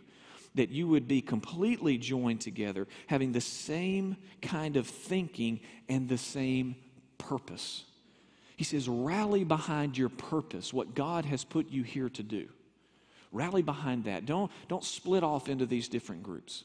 that 0.55 0.69
you 0.69 0.87
would 0.87 1.07
be 1.07 1.21
completely 1.21 1.97
joined 1.97 2.41
together, 2.41 2.87
having 3.07 3.31
the 3.31 3.41
same 3.41 4.17
kind 4.41 4.77
of 4.77 4.87
thinking 4.87 5.59
and 5.87 6.09
the 6.09 6.17
same 6.17 6.75
purpose. 7.17 7.83
He 8.57 8.63
says, 8.63 8.87
rally 8.87 9.43
behind 9.43 9.97
your 9.97 10.09
purpose, 10.09 10.73
what 10.73 10.95
God 10.95 11.25
has 11.25 11.43
put 11.43 11.69
you 11.69 11.83
here 11.83 12.09
to 12.09 12.23
do. 12.23 12.47
Rally 13.31 13.61
behind 13.61 14.05
that. 14.05 14.25
Don't, 14.25 14.49
don't 14.69 14.83
split 14.83 15.23
off 15.23 15.49
into 15.49 15.65
these 15.65 15.89
different 15.89 16.23
groups. 16.23 16.63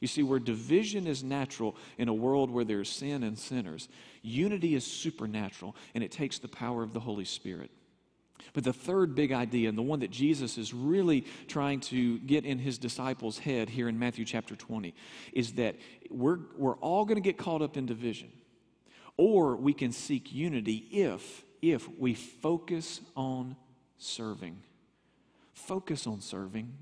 You 0.00 0.08
see, 0.08 0.22
where 0.22 0.38
division 0.38 1.06
is 1.06 1.24
natural 1.24 1.76
in 1.96 2.08
a 2.08 2.14
world 2.14 2.50
where 2.50 2.64
there's 2.64 2.90
sin 2.90 3.22
and 3.22 3.38
sinners, 3.38 3.88
unity 4.20 4.74
is 4.74 4.84
supernatural, 4.84 5.74
and 5.94 6.04
it 6.04 6.12
takes 6.12 6.38
the 6.38 6.48
power 6.48 6.82
of 6.82 6.92
the 6.92 7.00
Holy 7.00 7.24
Spirit. 7.24 7.70
But 8.52 8.64
the 8.64 8.72
third 8.72 9.14
big 9.14 9.32
idea, 9.32 9.68
and 9.68 9.78
the 9.78 9.82
one 9.82 10.00
that 10.00 10.10
Jesus 10.10 10.58
is 10.58 10.74
really 10.74 11.26
trying 11.48 11.80
to 11.80 12.18
get 12.20 12.44
in 12.44 12.58
his 12.58 12.78
disciples' 12.78 13.38
head 13.38 13.70
here 13.70 13.88
in 13.88 13.98
Matthew 13.98 14.24
chapter 14.24 14.54
20, 14.54 14.94
is 15.32 15.52
that 15.54 15.76
we're, 16.10 16.38
we're 16.56 16.76
all 16.76 17.04
going 17.04 17.16
to 17.16 17.22
get 17.22 17.38
caught 17.38 17.62
up 17.62 17.76
in 17.76 17.86
division. 17.86 18.30
Or 19.16 19.56
we 19.56 19.72
can 19.72 19.92
seek 19.92 20.32
unity 20.32 20.86
if, 20.90 21.44
if 21.60 21.88
we 21.98 22.14
focus 22.14 23.00
on 23.16 23.56
serving. 23.98 24.58
Focus 25.54 26.06
on 26.06 26.20
serving. 26.20 26.72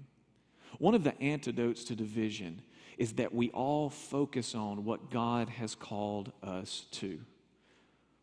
One 0.79 0.95
of 0.95 1.05
the 1.05 1.21
antidotes 1.21 1.85
to 1.85 1.97
division 1.97 2.63
is 2.97 3.15
that 3.15 3.35
we 3.35 3.51
all 3.51 3.91
focus 3.91 4.55
on 4.55 4.85
what 4.85 5.11
God 5.11 5.49
has 5.49 5.75
called 5.75 6.33
us 6.43 6.87
to. 6.93 7.21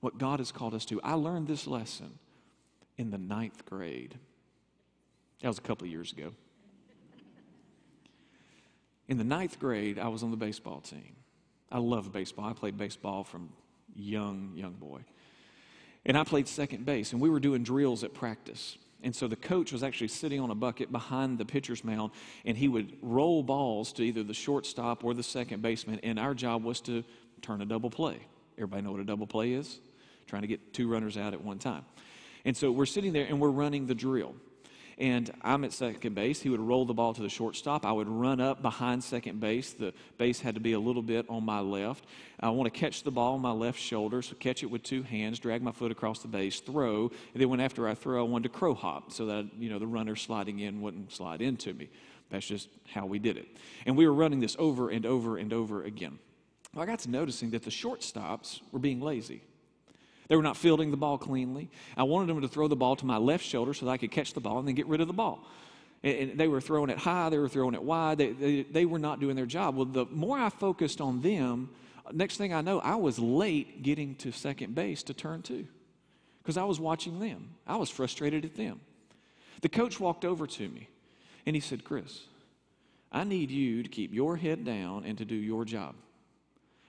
What 0.01 0.17
God 0.17 0.39
has 0.39 0.51
called 0.51 0.73
us 0.73 0.85
to. 0.85 1.01
I 1.01 1.13
learned 1.13 1.47
this 1.47 1.67
lesson 1.67 2.19
in 2.97 3.11
the 3.11 3.17
ninth 3.17 3.65
grade. 3.65 4.15
That 5.41 5.47
was 5.47 5.57
a 5.57 5.61
couple 5.61 5.85
of 5.85 5.91
years 5.91 6.11
ago. 6.11 6.33
In 9.07 9.17
the 9.17 9.23
ninth 9.23 9.59
grade, 9.59 9.99
I 9.99 10.07
was 10.09 10.23
on 10.23 10.31
the 10.31 10.37
baseball 10.37 10.81
team. 10.81 11.15
I 11.71 11.79
love 11.79 12.11
baseball. 12.11 12.45
I 12.45 12.53
played 12.53 12.77
baseball 12.77 13.23
from 13.23 13.49
young, 13.95 14.51
young 14.55 14.73
boy. 14.73 15.01
And 16.05 16.17
I 16.17 16.23
played 16.23 16.47
second 16.47 16.85
base, 16.85 17.11
and 17.11 17.21
we 17.21 17.29
were 17.29 17.39
doing 17.39 17.63
drills 17.63 18.03
at 18.03 18.13
practice. 18.13 18.77
And 19.03 19.15
so 19.15 19.27
the 19.27 19.35
coach 19.35 19.71
was 19.71 19.83
actually 19.83 20.07
sitting 20.07 20.39
on 20.39 20.49
a 20.49 20.55
bucket 20.55 20.91
behind 20.91 21.37
the 21.37 21.45
pitcher's 21.45 21.83
mound, 21.83 22.11
and 22.45 22.57
he 22.57 22.67
would 22.67 22.93
roll 23.01 23.43
balls 23.43 23.93
to 23.93 24.03
either 24.03 24.23
the 24.23 24.33
shortstop 24.33 25.03
or 25.03 25.13
the 25.13 25.23
second 25.23 25.61
baseman, 25.61 25.99
and 26.03 26.17
our 26.17 26.33
job 26.33 26.63
was 26.63 26.81
to 26.81 27.03
turn 27.41 27.61
a 27.61 27.65
double 27.65 27.89
play. 27.89 28.19
Everybody 28.57 28.81
know 28.81 28.91
what 28.91 29.01
a 29.01 29.05
double 29.05 29.27
play 29.27 29.51
is? 29.53 29.79
Trying 30.25 30.41
to 30.41 30.47
get 30.47 30.73
two 30.73 30.89
runners 30.89 31.15
out 31.15 31.33
at 31.33 31.41
one 31.41 31.59
time. 31.59 31.85
And 32.47 32.57
so 32.57 32.71
we're 32.71 32.85
sitting 32.85 33.11
there 33.11 33.25
and 33.25 33.39
we're 33.39 33.49
running 33.49 33.85
the 33.85 33.93
drill 33.93 34.33
and 34.97 35.31
I'm 35.41 35.63
at 35.63 35.73
second 35.73 36.15
base. 36.15 36.41
He 36.41 36.49
would 36.49 36.59
roll 36.59 36.85
the 36.85 36.93
ball 36.93 37.13
to 37.13 37.21
the 37.21 37.29
shortstop. 37.29 37.85
I 37.85 37.91
would 37.91 38.07
run 38.07 38.39
up 38.39 38.61
behind 38.61 39.03
second 39.03 39.39
base. 39.39 39.73
The 39.73 39.93
base 40.17 40.39
had 40.39 40.55
to 40.55 40.61
be 40.61 40.71
a 40.71 40.79
little 40.79 41.01
bit 41.01 41.25
on 41.29 41.43
my 41.43 41.59
left. 41.59 42.05
I 42.39 42.49
want 42.49 42.73
to 42.73 42.79
catch 42.79 43.03
the 43.03 43.11
ball 43.11 43.35
on 43.35 43.41
my 43.41 43.51
left 43.51 43.79
shoulder, 43.79 44.21
so 44.21 44.35
catch 44.35 44.63
it 44.63 44.67
with 44.67 44.81
two 44.81 45.03
hands, 45.03 45.39
drag 45.39 45.61
my 45.61 45.71
foot 45.71 45.91
across 45.91 46.19
the 46.19 46.27
base, 46.27 46.61
throw. 46.61 47.11
And 47.33 47.41
then 47.41 47.49
when 47.49 47.59
after 47.59 47.87
I 47.87 47.93
throw, 47.93 48.25
I 48.25 48.27
wanted 48.27 48.51
to 48.51 48.57
crow 48.57 48.73
hop 48.73 49.11
so 49.11 49.25
that 49.25 49.45
you 49.59 49.69
know 49.69 49.77
the 49.77 49.87
runner 49.87 50.15
sliding 50.15 50.59
in 50.59 50.81
wouldn't 50.81 51.11
slide 51.11 51.41
into 51.41 51.73
me. 51.73 51.89
That's 52.29 52.47
just 52.47 52.69
how 52.91 53.05
we 53.05 53.19
did 53.19 53.37
it. 53.37 53.47
And 53.85 53.97
we 53.97 54.07
were 54.07 54.13
running 54.13 54.39
this 54.39 54.55
over 54.57 54.89
and 54.89 55.05
over 55.05 55.37
and 55.37 55.53
over 55.53 55.83
again. 55.83 56.17
Well, 56.73 56.83
I 56.83 56.85
got 56.85 56.99
to 56.99 57.09
noticing 57.09 57.51
that 57.51 57.63
the 57.63 57.71
shortstops 57.71 58.61
were 58.71 58.79
being 58.79 59.01
lazy. 59.01 59.41
They 60.27 60.35
were 60.35 60.43
not 60.43 60.57
fielding 60.57 60.91
the 60.91 60.97
ball 60.97 61.17
cleanly. 61.17 61.69
I 61.95 62.03
wanted 62.03 62.27
them 62.27 62.41
to 62.41 62.47
throw 62.47 62.67
the 62.67 62.75
ball 62.75 62.95
to 62.97 63.05
my 63.05 63.17
left 63.17 63.45
shoulder 63.45 63.73
so 63.73 63.85
that 63.85 63.91
I 63.91 63.97
could 63.97 64.11
catch 64.11 64.33
the 64.33 64.39
ball 64.39 64.59
and 64.59 64.67
then 64.67 64.75
get 64.75 64.87
rid 64.87 65.01
of 65.01 65.07
the 65.07 65.13
ball. 65.13 65.47
And 66.03 66.37
they 66.37 66.47
were 66.47 66.61
throwing 66.61 66.89
it 66.89 66.97
high, 66.97 67.29
they 67.29 67.39
were 67.39 67.49
throwing 67.49 67.73
it 67.73 67.81
wide, 67.81 68.17
they, 68.17 68.31
they, 68.31 68.63
they 68.63 68.85
were 68.85 68.99
not 68.99 69.19
doing 69.19 69.35
their 69.35 69.45
job. 69.45 69.75
Well, 69.75 69.85
the 69.85 70.05
more 70.05 70.37
I 70.37 70.49
focused 70.49 71.01
on 71.01 71.21
them, 71.21 71.69
next 72.13 72.37
thing 72.37 72.53
I 72.53 72.61
know, 72.61 72.79
I 72.79 72.95
was 72.95 73.17
late 73.17 73.81
getting 73.83 74.15
to 74.15 74.31
second 74.31 74.75
base 74.75 75.03
to 75.03 75.13
turn 75.13 75.41
two 75.41 75.67
because 76.43 76.57
I 76.57 76.65
was 76.65 76.79
watching 76.79 77.19
them. 77.19 77.49
I 77.65 77.77
was 77.77 77.89
frustrated 77.89 78.45
at 78.45 78.55
them. 78.55 78.79
The 79.61 79.69
coach 79.69 79.99
walked 79.99 80.23
over 80.23 80.45
to 80.45 80.69
me 80.69 80.87
and 81.45 81.55
he 81.55 81.59
said, 81.59 81.83
Chris, 81.83 82.25
I 83.11 83.23
need 83.23 83.49
you 83.49 83.83
to 83.83 83.89
keep 83.89 84.13
your 84.13 84.37
head 84.37 84.63
down 84.63 85.03
and 85.03 85.17
to 85.17 85.25
do 85.25 85.35
your 85.35 85.65
job. 85.65 85.95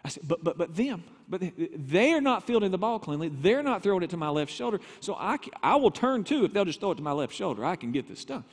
I 0.04 0.10
said, 0.10 0.24
but, 0.26 0.44
but, 0.44 0.58
but 0.58 0.76
them, 0.76 1.04
but 1.28 1.42
they 1.56 2.12
are 2.12 2.20
not 2.20 2.46
fielding 2.46 2.70
the 2.70 2.78
ball 2.78 2.98
cleanly. 2.98 3.28
They're 3.28 3.62
not 3.62 3.82
throwing 3.82 4.02
it 4.02 4.10
to 4.10 4.16
my 4.16 4.30
left 4.30 4.50
shoulder. 4.50 4.80
So 5.00 5.14
I, 5.14 5.38
I 5.62 5.76
will 5.76 5.90
turn 5.90 6.24
two 6.24 6.44
if 6.44 6.52
they'll 6.52 6.64
just 6.64 6.80
throw 6.80 6.92
it 6.92 6.96
to 6.96 7.02
my 7.02 7.12
left 7.12 7.34
shoulder. 7.34 7.64
I 7.64 7.76
can 7.76 7.92
get 7.92 8.08
this 8.08 8.24
done. 8.24 8.44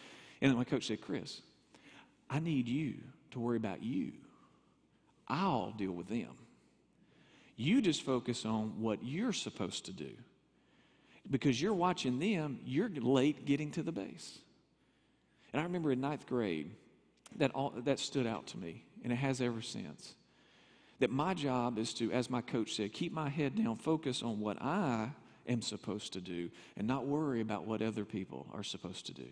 And 0.42 0.52
then 0.52 0.58
my 0.58 0.66
coach 0.66 0.88
said, 0.88 1.02
Chris, 1.02 1.42
I 2.30 2.40
need 2.40 2.68
you 2.68 2.96
to 3.32 3.40
worry 3.40 3.58
about 3.58 3.82
you. 3.82 4.12
I'll 5.28 5.72
deal 5.72 5.94
with 5.94 6.08
them. 6.08 6.30
You 7.56 7.82
just 7.82 8.04
focus 8.04 8.46
on 8.46 8.82
what 8.82 9.04
you're 9.04 9.34
supposed 9.34 9.86
to 9.86 9.94
do. 9.94 10.12
Because 11.30 11.60
you're 11.60 11.74
watching 11.74 12.20
them, 12.20 12.60
you're 12.66 12.90
late 12.90 13.46
getting 13.46 13.72
to 13.72 13.84
the 13.84 13.92
base. 13.92 14.40
And 15.54 15.62
I 15.62 15.64
remember 15.64 15.92
in 15.92 16.02
ninth 16.02 16.28
grade, 16.28 16.72
that, 17.38 17.52
all, 17.52 17.74
that 17.86 18.00
stood 18.00 18.28
out 18.28 18.48
to 18.48 18.58
me, 18.58 18.84
and 19.04 19.12
it 19.12 19.18
has 19.18 19.42
ever 19.42 19.62
since 19.62 20.14
That 21.00 21.12
my 21.12 21.34
job 21.34 21.78
is 21.78 21.94
to, 21.96 22.12
as 22.12 22.30
my 22.30 22.42
coach 22.42 22.76
said, 22.76 22.94
keep 22.94 23.12
my 23.12 23.30
head 23.30 23.56
down, 23.56 23.76
focus 23.76 24.24
on 24.24 24.40
what 24.40 24.62
I 24.62 25.10
am 25.48 25.62
supposed 25.62 26.14
to 26.14 26.22
do, 26.22 26.50
and 26.78 26.88
not 26.88 27.06
worry 27.06 27.42
about 27.42 27.66
what 27.66 27.82
other 27.82 28.06
people 28.06 28.48
are 28.54 28.64
supposed 28.64 29.06
to 29.08 29.14
do. 29.14 29.28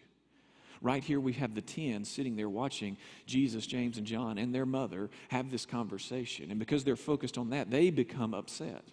Right 0.81 1.01
here, 1.01 1.21
we 1.21 1.31
have 1.33 1.55
the 1.55 1.61
10 1.61 2.03
sitting 2.03 2.35
there 2.35 2.49
watching 2.49 2.97
Jesus, 3.25 3.65
James, 3.65 3.97
and 3.97 4.05
John 4.05 4.37
and 4.37 4.53
their 4.53 4.65
mother 4.65 5.09
have 5.29 5.49
this 5.49 5.65
conversation. 5.65 6.51
And 6.51 6.59
because 6.59 6.83
they're 6.83 6.97
focused 6.97 7.37
on 7.37 7.51
that, 7.51 7.71
they 7.71 7.89
become 7.89 8.33
upset. 8.33 8.83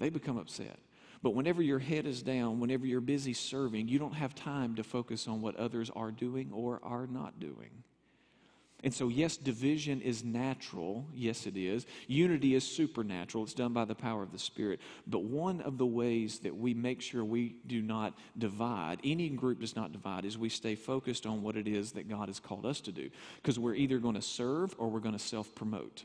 They 0.00 0.10
become 0.10 0.36
upset. 0.36 0.80
But 1.22 1.36
whenever 1.36 1.62
your 1.62 1.78
head 1.78 2.04
is 2.04 2.20
down, 2.20 2.58
whenever 2.58 2.84
you're 2.84 3.00
busy 3.00 3.32
serving, 3.32 3.86
you 3.86 4.00
don't 4.00 4.14
have 4.14 4.34
time 4.34 4.74
to 4.74 4.82
focus 4.82 5.28
on 5.28 5.40
what 5.40 5.54
others 5.54 5.88
are 5.94 6.10
doing 6.10 6.50
or 6.52 6.80
are 6.82 7.06
not 7.06 7.38
doing. 7.38 7.84
And 8.84 8.92
so, 8.92 9.08
yes, 9.08 9.36
division 9.36 10.00
is 10.00 10.24
natural. 10.24 11.06
Yes, 11.14 11.46
it 11.46 11.56
is. 11.56 11.86
Unity 12.08 12.56
is 12.56 12.64
supernatural. 12.64 13.44
It's 13.44 13.54
done 13.54 13.72
by 13.72 13.84
the 13.84 13.94
power 13.94 14.22
of 14.22 14.32
the 14.32 14.40
Spirit. 14.40 14.80
But 15.06 15.22
one 15.22 15.60
of 15.60 15.78
the 15.78 15.86
ways 15.86 16.40
that 16.40 16.56
we 16.56 16.74
make 16.74 17.00
sure 17.00 17.24
we 17.24 17.56
do 17.66 17.80
not 17.80 18.18
divide, 18.36 18.98
any 19.04 19.28
group 19.28 19.60
does 19.60 19.76
not 19.76 19.92
divide, 19.92 20.24
is 20.24 20.36
we 20.36 20.48
stay 20.48 20.74
focused 20.74 21.26
on 21.26 21.42
what 21.42 21.56
it 21.56 21.68
is 21.68 21.92
that 21.92 22.08
God 22.08 22.28
has 22.28 22.40
called 22.40 22.66
us 22.66 22.80
to 22.80 22.92
do. 22.92 23.08
Because 23.36 23.56
we're 23.56 23.76
either 23.76 23.98
going 23.98 24.16
to 24.16 24.22
serve 24.22 24.74
or 24.78 24.88
we're 24.88 25.00
going 25.00 25.16
to 25.16 25.18
self 25.18 25.54
promote. 25.54 26.04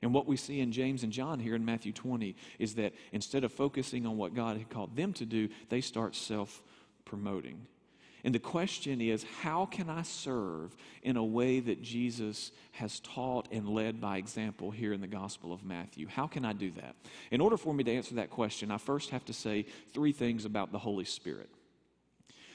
And 0.00 0.14
what 0.14 0.26
we 0.26 0.36
see 0.36 0.60
in 0.60 0.72
James 0.72 1.04
and 1.04 1.12
John 1.12 1.38
here 1.38 1.54
in 1.54 1.64
Matthew 1.64 1.92
20 1.92 2.34
is 2.58 2.74
that 2.74 2.94
instead 3.12 3.44
of 3.44 3.52
focusing 3.52 4.06
on 4.06 4.16
what 4.16 4.34
God 4.34 4.56
had 4.56 4.68
called 4.68 4.96
them 4.96 5.12
to 5.14 5.26
do, 5.26 5.48
they 5.68 5.82
start 5.82 6.16
self 6.16 6.62
promoting. 7.04 7.66
And 8.24 8.34
the 8.34 8.38
question 8.38 9.00
is, 9.00 9.24
how 9.42 9.66
can 9.66 9.90
I 9.90 10.02
serve 10.02 10.76
in 11.02 11.16
a 11.16 11.24
way 11.24 11.58
that 11.58 11.82
Jesus 11.82 12.52
has 12.72 13.00
taught 13.00 13.48
and 13.50 13.68
led 13.68 14.00
by 14.00 14.18
example 14.18 14.70
here 14.70 14.92
in 14.92 15.00
the 15.00 15.08
Gospel 15.08 15.52
of 15.52 15.64
Matthew? 15.64 16.06
How 16.06 16.28
can 16.28 16.44
I 16.44 16.52
do 16.52 16.70
that? 16.72 16.94
In 17.32 17.40
order 17.40 17.56
for 17.56 17.74
me 17.74 17.82
to 17.82 17.92
answer 17.92 18.14
that 18.16 18.30
question, 18.30 18.70
I 18.70 18.78
first 18.78 19.10
have 19.10 19.24
to 19.24 19.32
say 19.32 19.66
three 19.92 20.12
things 20.12 20.44
about 20.44 20.70
the 20.70 20.78
Holy 20.78 21.04
Spirit. 21.04 21.50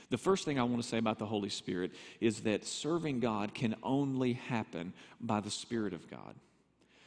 The 0.09 0.17
first 0.17 0.45
thing 0.45 0.57
I 0.57 0.63
want 0.63 0.81
to 0.81 0.87
say 0.87 0.99
about 0.99 1.19
the 1.19 1.25
Holy 1.25 1.49
Spirit 1.49 1.91
is 2.21 2.41
that 2.41 2.65
serving 2.65 3.19
God 3.19 3.53
can 3.53 3.75
only 3.83 4.33
happen 4.33 4.93
by 5.19 5.41
the 5.41 5.51
Spirit 5.51 5.93
of 5.93 6.09
God. 6.09 6.35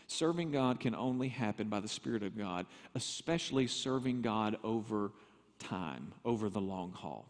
Serving 0.07 0.51
God 0.51 0.81
can 0.81 0.95
only 0.95 1.29
happen 1.29 1.69
by 1.69 1.81
the 1.81 1.89
Spirit 1.89 2.23
of 2.23 2.37
God, 2.37 2.67
especially 2.95 3.69
serving 3.69 4.21
God 4.21 4.57
over 4.63 5.13
time, 5.59 6.13
over 6.27 6.51
the 6.51 6.61
long 6.61 6.93
haul. 6.93 7.27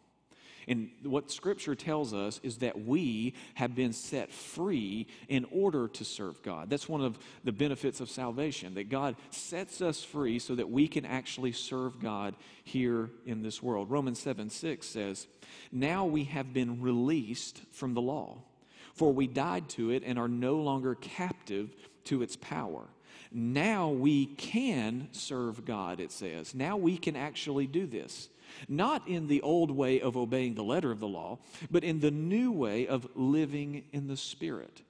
And 0.68 0.90
what 1.02 1.30
Scripture 1.30 1.74
tells 1.74 2.12
us 2.12 2.40
is 2.42 2.58
that 2.58 2.84
we 2.84 3.34
have 3.54 3.74
been 3.74 3.92
set 3.92 4.32
free 4.32 5.06
in 5.28 5.46
order 5.50 5.88
to 5.88 6.04
serve 6.04 6.42
God. 6.42 6.70
That's 6.70 6.88
one 6.88 7.00
of 7.00 7.18
the 7.44 7.52
benefits 7.52 8.00
of 8.00 8.10
salvation, 8.10 8.74
that 8.74 8.88
God 8.88 9.16
sets 9.30 9.80
us 9.80 10.02
free 10.02 10.38
so 10.38 10.54
that 10.54 10.70
we 10.70 10.88
can 10.88 11.04
actually 11.04 11.52
serve 11.52 12.00
God 12.00 12.34
here 12.64 13.10
in 13.26 13.42
this 13.42 13.62
world. 13.62 13.90
Romans 13.90 14.20
7 14.20 14.50
6 14.50 14.86
says, 14.86 15.26
Now 15.72 16.04
we 16.04 16.24
have 16.24 16.52
been 16.52 16.80
released 16.80 17.62
from 17.72 17.94
the 17.94 18.00
law, 18.00 18.38
for 18.94 19.12
we 19.12 19.26
died 19.26 19.68
to 19.70 19.90
it 19.90 20.02
and 20.04 20.18
are 20.18 20.28
no 20.28 20.56
longer 20.56 20.94
captive 20.94 21.74
to 22.04 22.22
its 22.22 22.36
power. 22.36 22.84
Now 23.32 23.90
we 23.90 24.26
can 24.26 25.08
serve 25.12 25.64
God, 25.64 26.00
it 26.00 26.10
says. 26.10 26.54
Now 26.54 26.76
we 26.76 26.98
can 26.98 27.14
actually 27.14 27.66
do 27.66 27.86
this. 27.86 28.28
Not 28.68 29.06
in 29.08 29.26
the 29.26 29.42
old 29.42 29.70
way 29.70 30.00
of 30.00 30.16
obeying 30.16 30.54
the 30.54 30.62
letter 30.62 30.90
of 30.90 31.00
the 31.00 31.08
law, 31.08 31.38
but 31.70 31.84
in 31.84 32.00
the 32.00 32.10
new 32.10 32.52
way 32.52 32.86
of 32.86 33.08
living 33.14 33.84
in 33.92 34.06
the 34.06 34.16
Spirit. 34.16 34.82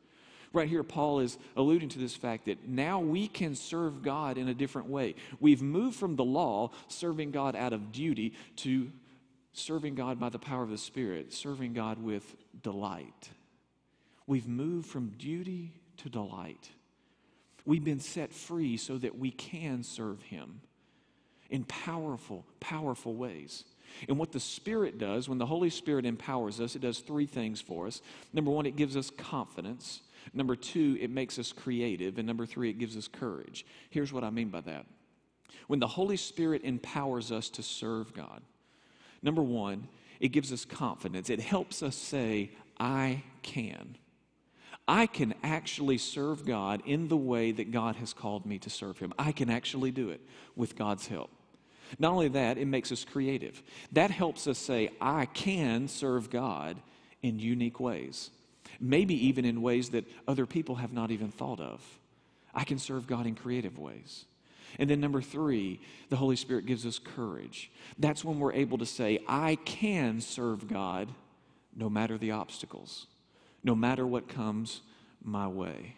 Right 0.52 0.68
here, 0.68 0.82
Paul 0.82 1.20
is 1.20 1.38
alluding 1.56 1.90
to 1.90 1.98
this 1.98 2.16
fact 2.16 2.46
that 2.46 2.66
now 2.66 2.98
we 2.98 3.28
can 3.28 3.54
serve 3.54 4.02
God 4.02 4.36
in 4.36 4.48
a 4.48 4.54
different 4.54 4.88
way. 4.88 5.14
We've 5.38 5.62
moved 5.62 5.96
from 5.96 6.16
the 6.16 6.24
law, 6.24 6.72
serving 6.88 7.30
God 7.30 7.54
out 7.54 7.72
of 7.72 7.92
duty, 7.92 8.34
to 8.56 8.90
serving 9.52 9.94
God 9.94 10.18
by 10.18 10.28
the 10.28 10.38
power 10.38 10.62
of 10.62 10.70
the 10.70 10.78
Spirit, 10.78 11.32
serving 11.32 11.74
God 11.74 12.02
with 12.02 12.34
delight. 12.62 13.30
We've 14.26 14.48
moved 14.48 14.88
from 14.88 15.10
duty 15.18 15.72
to 15.98 16.08
delight. 16.08 16.70
We've 17.64 17.84
been 17.84 18.00
set 18.00 18.32
free 18.32 18.76
so 18.76 18.98
that 18.98 19.18
we 19.18 19.30
can 19.30 19.84
serve 19.84 20.22
Him 20.22 20.62
in 21.50 21.64
powerful, 21.64 22.44
powerful 22.60 23.14
ways. 23.14 23.64
And 24.08 24.18
what 24.18 24.32
the 24.32 24.40
Spirit 24.40 24.98
does, 24.98 25.28
when 25.28 25.38
the 25.38 25.46
Holy 25.46 25.70
Spirit 25.70 26.06
empowers 26.06 26.60
us, 26.60 26.76
it 26.76 26.82
does 26.82 27.00
three 27.00 27.26
things 27.26 27.60
for 27.60 27.86
us. 27.86 28.02
Number 28.32 28.50
one, 28.50 28.66
it 28.66 28.76
gives 28.76 28.96
us 28.96 29.10
confidence. 29.10 30.00
Number 30.32 30.54
two, 30.54 30.96
it 31.00 31.10
makes 31.10 31.38
us 31.38 31.52
creative. 31.52 32.18
And 32.18 32.26
number 32.26 32.46
three, 32.46 32.70
it 32.70 32.78
gives 32.78 32.96
us 32.96 33.08
courage. 33.08 33.66
Here's 33.90 34.12
what 34.12 34.24
I 34.24 34.30
mean 34.30 34.48
by 34.48 34.60
that. 34.62 34.86
When 35.66 35.80
the 35.80 35.88
Holy 35.88 36.16
Spirit 36.16 36.62
empowers 36.64 37.32
us 37.32 37.48
to 37.50 37.62
serve 37.62 38.14
God, 38.14 38.42
number 39.22 39.42
one, 39.42 39.88
it 40.20 40.28
gives 40.28 40.52
us 40.52 40.64
confidence. 40.64 41.30
It 41.30 41.40
helps 41.40 41.82
us 41.82 41.96
say, 41.96 42.50
I 42.78 43.22
can. 43.42 43.96
I 44.86 45.06
can 45.06 45.34
actually 45.42 45.98
serve 45.98 46.44
God 46.44 46.82
in 46.84 47.08
the 47.08 47.16
way 47.16 47.52
that 47.52 47.70
God 47.70 47.96
has 47.96 48.12
called 48.12 48.44
me 48.44 48.58
to 48.58 48.70
serve 48.70 48.98
Him. 48.98 49.12
I 49.18 49.32
can 49.32 49.48
actually 49.48 49.92
do 49.92 50.10
it 50.10 50.20
with 50.56 50.76
God's 50.76 51.06
help. 51.06 51.30
Not 51.98 52.12
only 52.12 52.28
that, 52.28 52.58
it 52.58 52.66
makes 52.66 52.92
us 52.92 53.04
creative. 53.04 53.62
That 53.92 54.10
helps 54.10 54.46
us 54.46 54.58
say, 54.58 54.90
I 55.00 55.26
can 55.26 55.88
serve 55.88 56.30
God 56.30 56.76
in 57.22 57.38
unique 57.38 57.80
ways, 57.80 58.30
maybe 58.80 59.26
even 59.26 59.44
in 59.44 59.62
ways 59.62 59.90
that 59.90 60.06
other 60.28 60.46
people 60.46 60.76
have 60.76 60.92
not 60.92 61.10
even 61.10 61.30
thought 61.30 61.60
of. 61.60 61.82
I 62.54 62.64
can 62.64 62.78
serve 62.78 63.06
God 63.06 63.26
in 63.26 63.34
creative 63.34 63.78
ways. 63.78 64.24
And 64.78 64.88
then, 64.88 65.00
number 65.00 65.20
three, 65.20 65.80
the 66.10 66.16
Holy 66.16 66.36
Spirit 66.36 66.66
gives 66.66 66.86
us 66.86 66.98
courage. 66.98 67.70
That's 67.98 68.24
when 68.24 68.38
we're 68.38 68.52
able 68.52 68.78
to 68.78 68.86
say, 68.86 69.18
I 69.26 69.56
can 69.64 70.20
serve 70.20 70.68
God 70.68 71.08
no 71.76 71.90
matter 71.90 72.16
the 72.16 72.30
obstacles 72.30 73.06
no 73.62 73.74
matter 73.74 74.06
what 74.06 74.28
comes 74.28 74.80
my 75.22 75.46
way. 75.46 75.96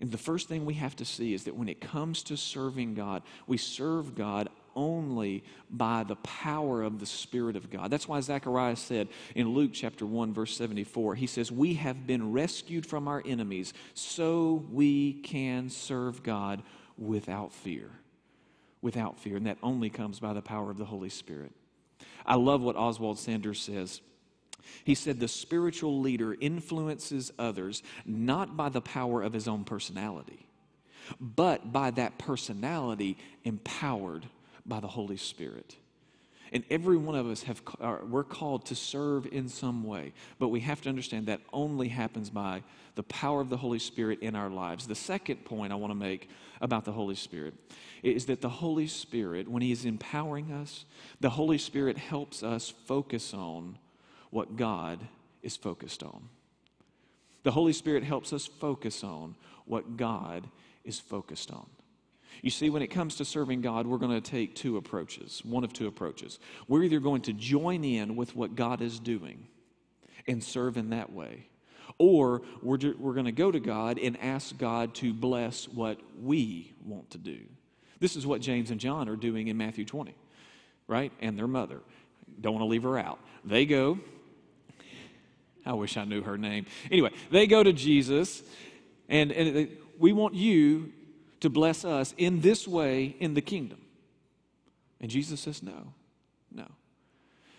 And 0.00 0.10
the 0.10 0.18
first 0.18 0.48
thing 0.48 0.64
we 0.64 0.74
have 0.74 0.96
to 0.96 1.04
see 1.04 1.34
is 1.34 1.44
that 1.44 1.56
when 1.56 1.68
it 1.68 1.80
comes 1.80 2.22
to 2.24 2.36
serving 2.36 2.94
God, 2.94 3.22
we 3.46 3.56
serve 3.56 4.14
God 4.14 4.48
only 4.76 5.44
by 5.70 6.04
the 6.04 6.16
power 6.16 6.82
of 6.82 7.00
the 7.00 7.06
Spirit 7.06 7.56
of 7.56 7.70
God. 7.70 7.90
That's 7.90 8.08
why 8.08 8.20
Zechariah 8.20 8.76
said 8.76 9.08
in 9.34 9.54
Luke 9.54 9.70
chapter 9.72 10.06
1, 10.06 10.32
verse 10.32 10.56
74, 10.56 11.14
he 11.14 11.26
says, 11.26 11.50
We 11.50 11.74
have 11.74 12.06
been 12.06 12.32
rescued 12.32 12.86
from 12.86 13.08
our 13.08 13.22
enemies 13.24 13.72
so 13.94 14.64
we 14.70 15.14
can 15.14 15.68
serve 15.70 16.22
God 16.22 16.62
without 16.96 17.52
fear. 17.52 17.90
Without 18.82 19.18
fear. 19.18 19.36
And 19.36 19.46
that 19.46 19.58
only 19.62 19.90
comes 19.90 20.20
by 20.20 20.32
the 20.32 20.42
power 20.42 20.70
of 20.70 20.78
the 20.78 20.84
Holy 20.84 21.08
Spirit. 21.08 21.52
I 22.26 22.36
love 22.36 22.62
what 22.62 22.76
Oswald 22.76 23.18
Sanders 23.18 23.60
says. 23.60 24.00
He 24.84 24.94
said 24.94 25.20
the 25.20 25.28
spiritual 25.28 26.00
leader 26.00 26.36
influences 26.40 27.32
others 27.38 27.82
not 28.06 28.56
by 28.56 28.68
the 28.68 28.80
power 28.80 29.22
of 29.22 29.32
his 29.32 29.46
own 29.46 29.64
personality, 29.64 30.46
but 31.20 31.72
by 31.72 31.90
that 31.92 32.18
personality 32.18 33.18
empowered 33.44 34.26
by 34.66 34.80
the 34.80 34.88
Holy 34.88 35.16
Spirit. 35.16 35.76
And 36.52 36.62
every 36.70 36.96
one 36.96 37.16
of 37.16 37.26
us 37.26 37.42
have 37.42 37.60
we're 38.08 38.22
called 38.22 38.66
to 38.66 38.76
serve 38.76 39.26
in 39.26 39.48
some 39.48 39.82
way, 39.82 40.12
but 40.38 40.48
we 40.48 40.60
have 40.60 40.80
to 40.82 40.88
understand 40.88 41.26
that 41.26 41.40
only 41.52 41.88
happens 41.88 42.30
by 42.30 42.62
the 42.94 43.02
power 43.02 43.40
of 43.40 43.48
the 43.48 43.56
Holy 43.56 43.80
Spirit 43.80 44.20
in 44.20 44.36
our 44.36 44.48
lives. 44.48 44.86
The 44.86 44.94
second 44.94 45.44
point 45.44 45.72
I 45.72 45.76
want 45.76 45.90
to 45.90 45.96
make 45.96 46.28
about 46.60 46.84
the 46.84 46.92
Holy 46.92 47.16
Spirit 47.16 47.54
is 48.04 48.26
that 48.26 48.40
the 48.40 48.48
Holy 48.48 48.86
Spirit, 48.86 49.48
when 49.48 49.62
He 49.62 49.72
is 49.72 49.84
empowering 49.84 50.52
us, 50.52 50.84
the 51.20 51.30
Holy 51.30 51.58
Spirit 51.58 51.98
helps 51.98 52.44
us 52.44 52.72
focus 52.86 53.34
on 53.34 53.76
what 54.30 54.56
God 54.56 55.00
is 55.42 55.56
focused 55.56 56.04
on. 56.04 56.28
The 57.42 57.50
Holy 57.50 57.72
Spirit 57.72 58.04
helps 58.04 58.32
us 58.32 58.46
focus 58.46 59.02
on 59.02 59.34
what 59.66 59.96
God 59.96 60.46
is 60.84 61.00
focused 61.00 61.50
on. 61.50 61.66
You 62.42 62.50
see, 62.50 62.70
when 62.70 62.82
it 62.82 62.88
comes 62.88 63.16
to 63.16 63.24
serving 63.24 63.60
God, 63.60 63.86
we're 63.86 63.98
going 63.98 64.20
to 64.20 64.30
take 64.30 64.54
two 64.54 64.76
approaches, 64.76 65.42
one 65.44 65.64
of 65.64 65.72
two 65.72 65.86
approaches. 65.86 66.38
We're 66.68 66.82
either 66.82 67.00
going 67.00 67.22
to 67.22 67.32
join 67.32 67.84
in 67.84 68.16
with 68.16 68.36
what 68.36 68.54
God 68.54 68.82
is 68.82 68.98
doing 68.98 69.46
and 70.26 70.42
serve 70.42 70.76
in 70.76 70.90
that 70.90 71.12
way, 71.12 71.46
or 71.98 72.42
we're, 72.62 72.78
we're 72.98 73.14
going 73.14 73.26
to 73.26 73.32
go 73.32 73.50
to 73.50 73.60
God 73.60 73.98
and 73.98 74.18
ask 74.20 74.56
God 74.58 74.94
to 74.96 75.12
bless 75.12 75.68
what 75.68 75.98
we 76.20 76.72
want 76.84 77.10
to 77.10 77.18
do. 77.18 77.38
This 78.00 78.16
is 78.16 78.26
what 78.26 78.40
James 78.40 78.70
and 78.70 78.80
John 78.80 79.08
are 79.08 79.16
doing 79.16 79.48
in 79.48 79.56
Matthew 79.56 79.84
20, 79.84 80.14
right? 80.88 81.12
And 81.20 81.38
their 81.38 81.46
mother. 81.46 81.80
Don't 82.40 82.54
want 82.54 82.62
to 82.62 82.68
leave 82.68 82.82
her 82.82 82.98
out. 82.98 83.18
They 83.44 83.66
go, 83.66 83.98
I 85.64 85.72
wish 85.74 85.96
I 85.96 86.04
knew 86.04 86.22
her 86.22 86.36
name. 86.36 86.66
Anyway, 86.90 87.10
they 87.30 87.46
go 87.46 87.62
to 87.62 87.72
Jesus, 87.72 88.42
and, 89.08 89.32
and 89.32 89.68
we 89.98 90.12
want 90.12 90.34
you 90.34 90.92
to 91.44 91.50
bless 91.50 91.84
us 91.84 92.14
in 92.16 92.40
this 92.40 92.66
way 92.66 93.14
in 93.20 93.34
the 93.34 93.42
kingdom. 93.42 93.78
And 94.98 95.10
Jesus 95.10 95.40
says, 95.40 95.62
No, 95.62 95.92
no. 96.50 96.66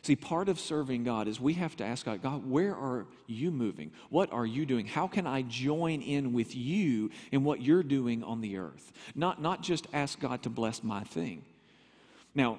See, 0.02 0.16
part 0.16 0.50
of 0.50 0.60
serving 0.60 1.04
God 1.04 1.28
is 1.28 1.40
we 1.40 1.54
have 1.54 1.76
to 1.78 1.84
ask 1.84 2.04
God, 2.04 2.24
God, 2.24 2.50
where 2.50 2.76
are 2.76 3.06
you 3.28 3.52
moving? 3.52 3.92
What 4.10 4.34
are 4.34 4.46
you 4.46 4.66
doing? 4.66 4.88
How 4.88 5.08
can 5.08 5.28
I 5.28 5.44
join 5.44 6.02
in 6.02 6.34
with 6.34 6.56
you 6.56 7.12
in 7.32 7.44
what 7.44 7.62
you're 7.62 7.84
doing 7.84 8.24
on 8.24 8.42
the 8.42 8.58
earth? 8.58 8.92
Not, 9.14 9.40
not 9.40 9.62
just 9.62 9.86
ask 9.94 10.20
God 10.20 10.42
to 10.44 10.50
bless 10.50 10.84
my 10.84 11.04
thing. 11.04 11.44
Now, 12.34 12.58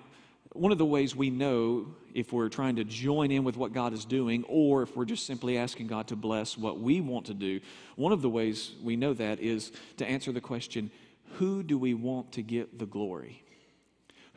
one 0.52 0.70
of 0.70 0.78
the 0.78 0.86
ways 0.86 1.16
we 1.16 1.30
know 1.30 1.86
if 2.14 2.32
we're 2.32 2.48
trying 2.48 2.76
to 2.76 2.84
join 2.84 3.32
in 3.32 3.42
with 3.42 3.56
what 3.56 3.72
God 3.72 3.92
is 3.92 4.04
doing 4.04 4.44
or 4.48 4.82
if 4.82 4.96
we're 4.96 5.04
just 5.04 5.26
simply 5.26 5.58
asking 5.58 5.88
God 5.88 6.06
to 6.08 6.16
bless 6.16 6.56
what 6.56 6.78
we 6.78 7.00
want 7.00 7.26
to 7.26 7.34
do, 7.34 7.60
one 7.96 8.12
of 8.12 8.22
the 8.22 8.30
ways 8.30 8.72
we 8.80 8.94
know 8.94 9.12
that 9.14 9.40
is 9.40 9.72
to 9.96 10.06
answer 10.06 10.30
the 10.30 10.40
question 10.40 10.90
who 11.34 11.62
do 11.62 11.78
we 11.78 11.94
want 11.94 12.32
to 12.32 12.42
get 12.42 12.78
the 12.78 12.86
glory? 12.86 13.42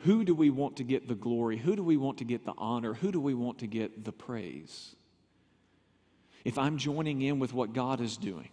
Who 0.00 0.24
do 0.24 0.34
we 0.34 0.50
want 0.50 0.76
to 0.76 0.84
get 0.84 1.08
the 1.08 1.14
glory? 1.14 1.58
Who 1.58 1.76
do 1.76 1.82
we 1.82 1.96
want 1.96 2.18
to 2.18 2.24
get 2.24 2.44
the 2.44 2.54
honor? 2.56 2.94
Who 2.94 3.12
do 3.12 3.20
we 3.20 3.34
want 3.34 3.58
to 3.58 3.66
get 3.66 4.04
the 4.04 4.12
praise? 4.12 4.96
If 6.44 6.58
I'm 6.58 6.78
joining 6.78 7.20
in 7.20 7.38
with 7.38 7.52
what 7.52 7.74
God 7.74 8.00
is 8.00 8.16
doing, 8.16 8.48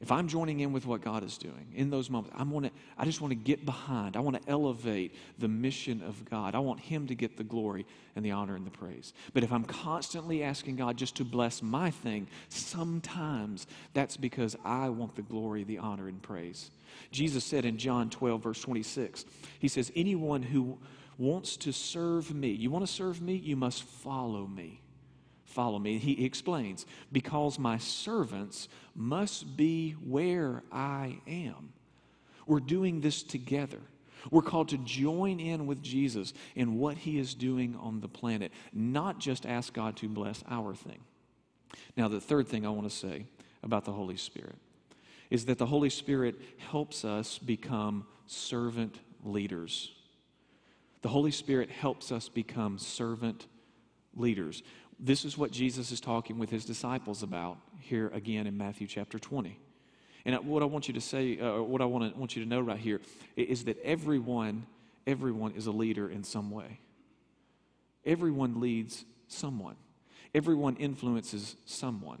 if 0.00 0.10
I'm 0.10 0.28
joining 0.28 0.60
in 0.60 0.72
with 0.72 0.86
what 0.86 1.02
God 1.02 1.22
is 1.22 1.36
doing 1.36 1.66
in 1.74 1.90
those 1.90 2.08
moments, 2.08 2.34
I, 2.38 2.42
want 2.42 2.64
to, 2.64 2.72
I 2.96 3.04
just 3.04 3.20
want 3.20 3.32
to 3.32 3.36
get 3.36 3.66
behind. 3.66 4.16
I 4.16 4.20
want 4.20 4.42
to 4.42 4.50
elevate 4.50 5.14
the 5.38 5.46
mission 5.46 6.02
of 6.02 6.24
God. 6.24 6.54
I 6.54 6.58
want 6.60 6.80
Him 6.80 7.06
to 7.08 7.14
get 7.14 7.36
the 7.36 7.44
glory 7.44 7.84
and 8.16 8.24
the 8.24 8.30
honor 8.30 8.56
and 8.56 8.66
the 8.66 8.70
praise. 8.70 9.12
But 9.34 9.44
if 9.44 9.52
I'm 9.52 9.64
constantly 9.64 10.42
asking 10.42 10.76
God 10.76 10.96
just 10.96 11.16
to 11.16 11.24
bless 11.24 11.62
my 11.62 11.90
thing, 11.90 12.28
sometimes 12.48 13.66
that's 13.92 14.16
because 14.16 14.56
I 14.64 14.88
want 14.88 15.16
the 15.16 15.22
glory, 15.22 15.64
the 15.64 15.78
honor, 15.78 16.08
and 16.08 16.22
praise. 16.22 16.70
Jesus 17.12 17.44
said 17.44 17.66
in 17.66 17.76
John 17.76 18.08
12, 18.08 18.42
verse 18.42 18.60
26, 18.62 19.26
He 19.58 19.68
says, 19.68 19.92
Anyone 19.94 20.42
who 20.42 20.78
wants 21.18 21.58
to 21.58 21.72
serve 21.72 22.34
me, 22.34 22.48
you 22.48 22.70
want 22.70 22.86
to 22.86 22.92
serve 22.92 23.20
me, 23.20 23.34
you 23.34 23.54
must 23.54 23.82
follow 23.82 24.46
me 24.46 24.80
follow 25.50 25.78
me. 25.78 25.98
He 25.98 26.24
explains, 26.24 26.86
because 27.12 27.58
my 27.58 27.78
servants 27.78 28.68
must 28.94 29.56
be 29.56 29.92
where 29.92 30.62
I 30.70 31.18
am. 31.26 31.72
We're 32.46 32.60
doing 32.60 33.00
this 33.00 33.22
together. 33.22 33.80
We're 34.30 34.42
called 34.42 34.68
to 34.70 34.78
join 34.78 35.40
in 35.40 35.66
with 35.66 35.82
Jesus 35.82 36.34
in 36.54 36.78
what 36.78 36.98
he 36.98 37.18
is 37.18 37.34
doing 37.34 37.76
on 37.76 38.00
the 38.00 38.08
planet, 38.08 38.52
not 38.72 39.18
just 39.18 39.46
ask 39.46 39.72
God 39.72 39.96
to 39.98 40.08
bless 40.08 40.44
our 40.48 40.74
thing. 40.74 41.00
Now, 41.96 42.08
the 42.08 42.20
third 42.20 42.48
thing 42.48 42.66
I 42.66 42.70
want 42.70 42.88
to 42.88 42.94
say 42.94 43.26
about 43.62 43.84
the 43.84 43.92
Holy 43.92 44.16
Spirit 44.16 44.56
is 45.30 45.46
that 45.46 45.58
the 45.58 45.66
Holy 45.66 45.90
Spirit 45.90 46.34
helps 46.58 47.04
us 47.04 47.38
become 47.38 48.06
servant 48.26 48.98
leaders. 49.24 49.92
The 51.02 51.08
Holy 51.08 51.30
Spirit 51.30 51.70
helps 51.70 52.12
us 52.12 52.28
become 52.28 52.78
servant 52.78 53.46
leaders. 54.14 54.62
This 55.02 55.24
is 55.24 55.38
what 55.38 55.50
Jesus 55.50 55.92
is 55.92 56.00
talking 56.00 56.38
with 56.38 56.50
his 56.50 56.66
disciples 56.66 57.22
about 57.22 57.56
here 57.78 58.08
again 58.12 58.46
in 58.46 58.58
Matthew 58.58 58.86
chapter 58.86 59.18
20. 59.18 59.58
And 60.26 60.36
what 60.46 60.62
I 60.62 60.66
want 60.66 60.88
you 60.88 60.94
to 60.94 61.00
say, 61.00 61.40
uh, 61.40 61.62
what 61.62 61.80
I 61.80 61.86
want, 61.86 62.12
to, 62.12 62.18
want 62.18 62.36
you 62.36 62.42
to 62.44 62.48
know 62.48 62.60
right 62.60 62.78
here 62.78 63.00
is 63.34 63.64
that 63.64 63.80
everyone, 63.82 64.66
everyone 65.06 65.52
is 65.52 65.66
a 65.66 65.70
leader 65.70 66.10
in 66.10 66.22
some 66.22 66.50
way. 66.50 66.80
Everyone 68.04 68.60
leads 68.60 69.06
someone. 69.26 69.76
Everyone 70.34 70.76
influences 70.76 71.56
someone. 71.64 72.20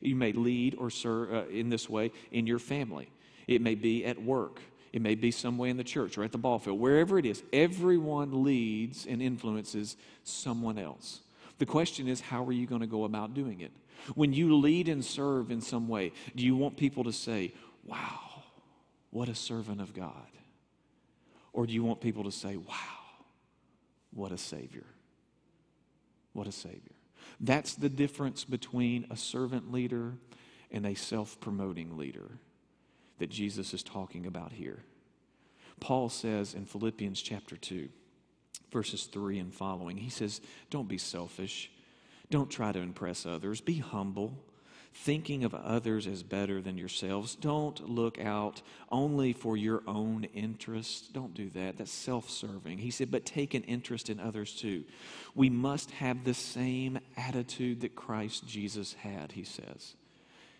You 0.00 0.14
may 0.14 0.30
lead 0.30 0.76
or 0.78 0.88
serve 0.88 1.34
uh, 1.34 1.48
in 1.48 1.68
this 1.68 1.90
way 1.90 2.12
in 2.30 2.46
your 2.46 2.60
family. 2.60 3.10
It 3.48 3.60
may 3.60 3.74
be 3.74 4.04
at 4.04 4.22
work. 4.22 4.60
It 4.92 5.02
may 5.02 5.16
be 5.16 5.32
some 5.32 5.58
way 5.58 5.70
in 5.70 5.78
the 5.78 5.84
church 5.84 6.16
or 6.16 6.22
at 6.22 6.30
the 6.30 6.38
ball 6.38 6.60
field. 6.60 6.78
Wherever 6.78 7.18
it 7.18 7.26
is, 7.26 7.42
everyone 7.52 8.44
leads 8.44 9.04
and 9.04 9.20
influences 9.20 9.96
someone 10.22 10.78
else. 10.78 11.22
The 11.58 11.66
question 11.66 12.08
is, 12.08 12.20
how 12.20 12.44
are 12.44 12.52
you 12.52 12.66
going 12.66 12.80
to 12.80 12.86
go 12.86 13.04
about 13.04 13.34
doing 13.34 13.60
it? 13.60 13.72
When 14.14 14.32
you 14.32 14.56
lead 14.56 14.88
and 14.88 15.04
serve 15.04 15.50
in 15.50 15.60
some 15.60 15.88
way, 15.88 16.12
do 16.34 16.44
you 16.44 16.56
want 16.56 16.76
people 16.76 17.04
to 17.04 17.12
say, 17.12 17.54
wow, 17.84 18.42
what 19.10 19.28
a 19.28 19.34
servant 19.34 19.80
of 19.80 19.94
God? 19.94 20.26
Or 21.52 21.66
do 21.66 21.72
you 21.72 21.84
want 21.84 22.00
people 22.00 22.24
to 22.24 22.32
say, 22.32 22.56
wow, 22.56 22.74
what 24.12 24.32
a 24.32 24.38
Savior? 24.38 24.86
What 26.32 26.46
a 26.46 26.52
Savior. 26.52 26.80
That's 27.40 27.74
the 27.74 27.88
difference 27.88 28.44
between 28.44 29.06
a 29.10 29.16
servant 29.16 29.70
leader 29.70 30.14
and 30.70 30.86
a 30.86 30.94
self 30.94 31.38
promoting 31.40 31.96
leader 31.96 32.38
that 33.18 33.30
Jesus 33.30 33.74
is 33.74 33.82
talking 33.82 34.26
about 34.26 34.52
here. 34.52 34.82
Paul 35.80 36.08
says 36.08 36.54
in 36.54 36.64
Philippians 36.64 37.20
chapter 37.20 37.56
2, 37.56 37.88
verses 38.72 39.04
3 39.04 39.38
and 39.38 39.54
following. 39.54 39.96
He 39.96 40.10
says, 40.10 40.40
Don't 40.70 40.88
be 40.88 40.98
selfish. 40.98 41.70
Don't 42.30 42.50
try 42.50 42.72
to 42.72 42.78
impress 42.78 43.26
others. 43.26 43.60
Be 43.60 43.78
humble, 43.78 44.32
thinking 44.94 45.44
of 45.44 45.54
others 45.54 46.06
as 46.06 46.22
better 46.22 46.60
than 46.62 46.78
yourselves. 46.78 47.34
Don't 47.34 47.88
look 47.88 48.18
out 48.18 48.62
only 48.90 49.32
for 49.32 49.56
your 49.56 49.82
own 49.86 50.24
interests. 50.34 51.08
Don't 51.08 51.34
do 51.34 51.50
that. 51.50 51.76
That's 51.76 51.92
self 51.92 52.30
serving. 52.30 52.78
He 52.78 52.90
said, 52.90 53.10
But 53.10 53.26
take 53.26 53.54
an 53.54 53.64
interest 53.64 54.08
in 54.08 54.18
others 54.18 54.54
too. 54.54 54.84
We 55.34 55.50
must 55.50 55.90
have 55.92 56.24
the 56.24 56.34
same 56.34 56.98
attitude 57.16 57.82
that 57.82 57.94
Christ 57.94 58.48
Jesus 58.48 58.94
had, 58.94 59.32
he 59.32 59.44
says. 59.44 59.94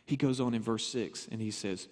He 0.05 0.17
goes 0.17 0.41
on 0.41 0.55
in 0.55 0.63
verse 0.63 0.87
6 0.89 1.29
and 1.31 1.41
he 1.41 1.51
says, 1.51 1.89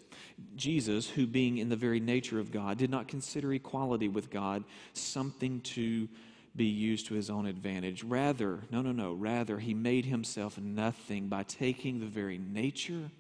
Jesus, 0.57 1.09
who 1.09 1.27
being 1.27 1.59
in 1.59 1.69
the 1.69 1.77
very 1.77 2.01
nature 2.01 2.41
of 2.41 2.51
God, 2.51 2.79
did 2.79 2.91
not 2.91 3.09
consider 3.09 3.53
equality 3.53 4.09
with 4.09 4.31
God 4.31 4.65
something 4.93 5.61
to 5.61 6.09
be 6.57 6.65
used 6.65 7.07
to 7.07 7.15
his 7.15 7.31
own 7.31 7.47
advantage. 7.47 8.03
Rather, 8.03 8.61
no, 8.71 8.83
no, 8.83 8.91
no, 8.93 9.13
rather, 9.13 9.59
he 9.59 9.75
made 9.75 10.05
himself 10.05 10.59
nothing 10.59 11.29
by 11.29 11.45
taking 11.45 12.01
the 12.01 12.07
very 12.07 12.39
nature 12.39 13.11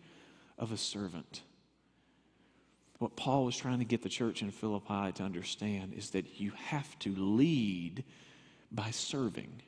of 0.58 0.72
a 0.72 0.76
servant. 0.76 1.42
What 2.98 3.16
Paul 3.16 3.44
was 3.44 3.56
trying 3.56 3.78
to 3.78 3.84
get 3.84 4.02
the 4.02 4.08
church 4.08 4.42
in 4.42 4.50
Philippi 4.50 5.12
to 5.12 5.22
understand 5.22 5.94
is 5.94 6.10
that 6.10 6.40
you 6.40 6.52
have 6.56 6.98
to 6.98 7.14
lead 7.16 8.04
by 8.72 8.90
serving 8.90 9.62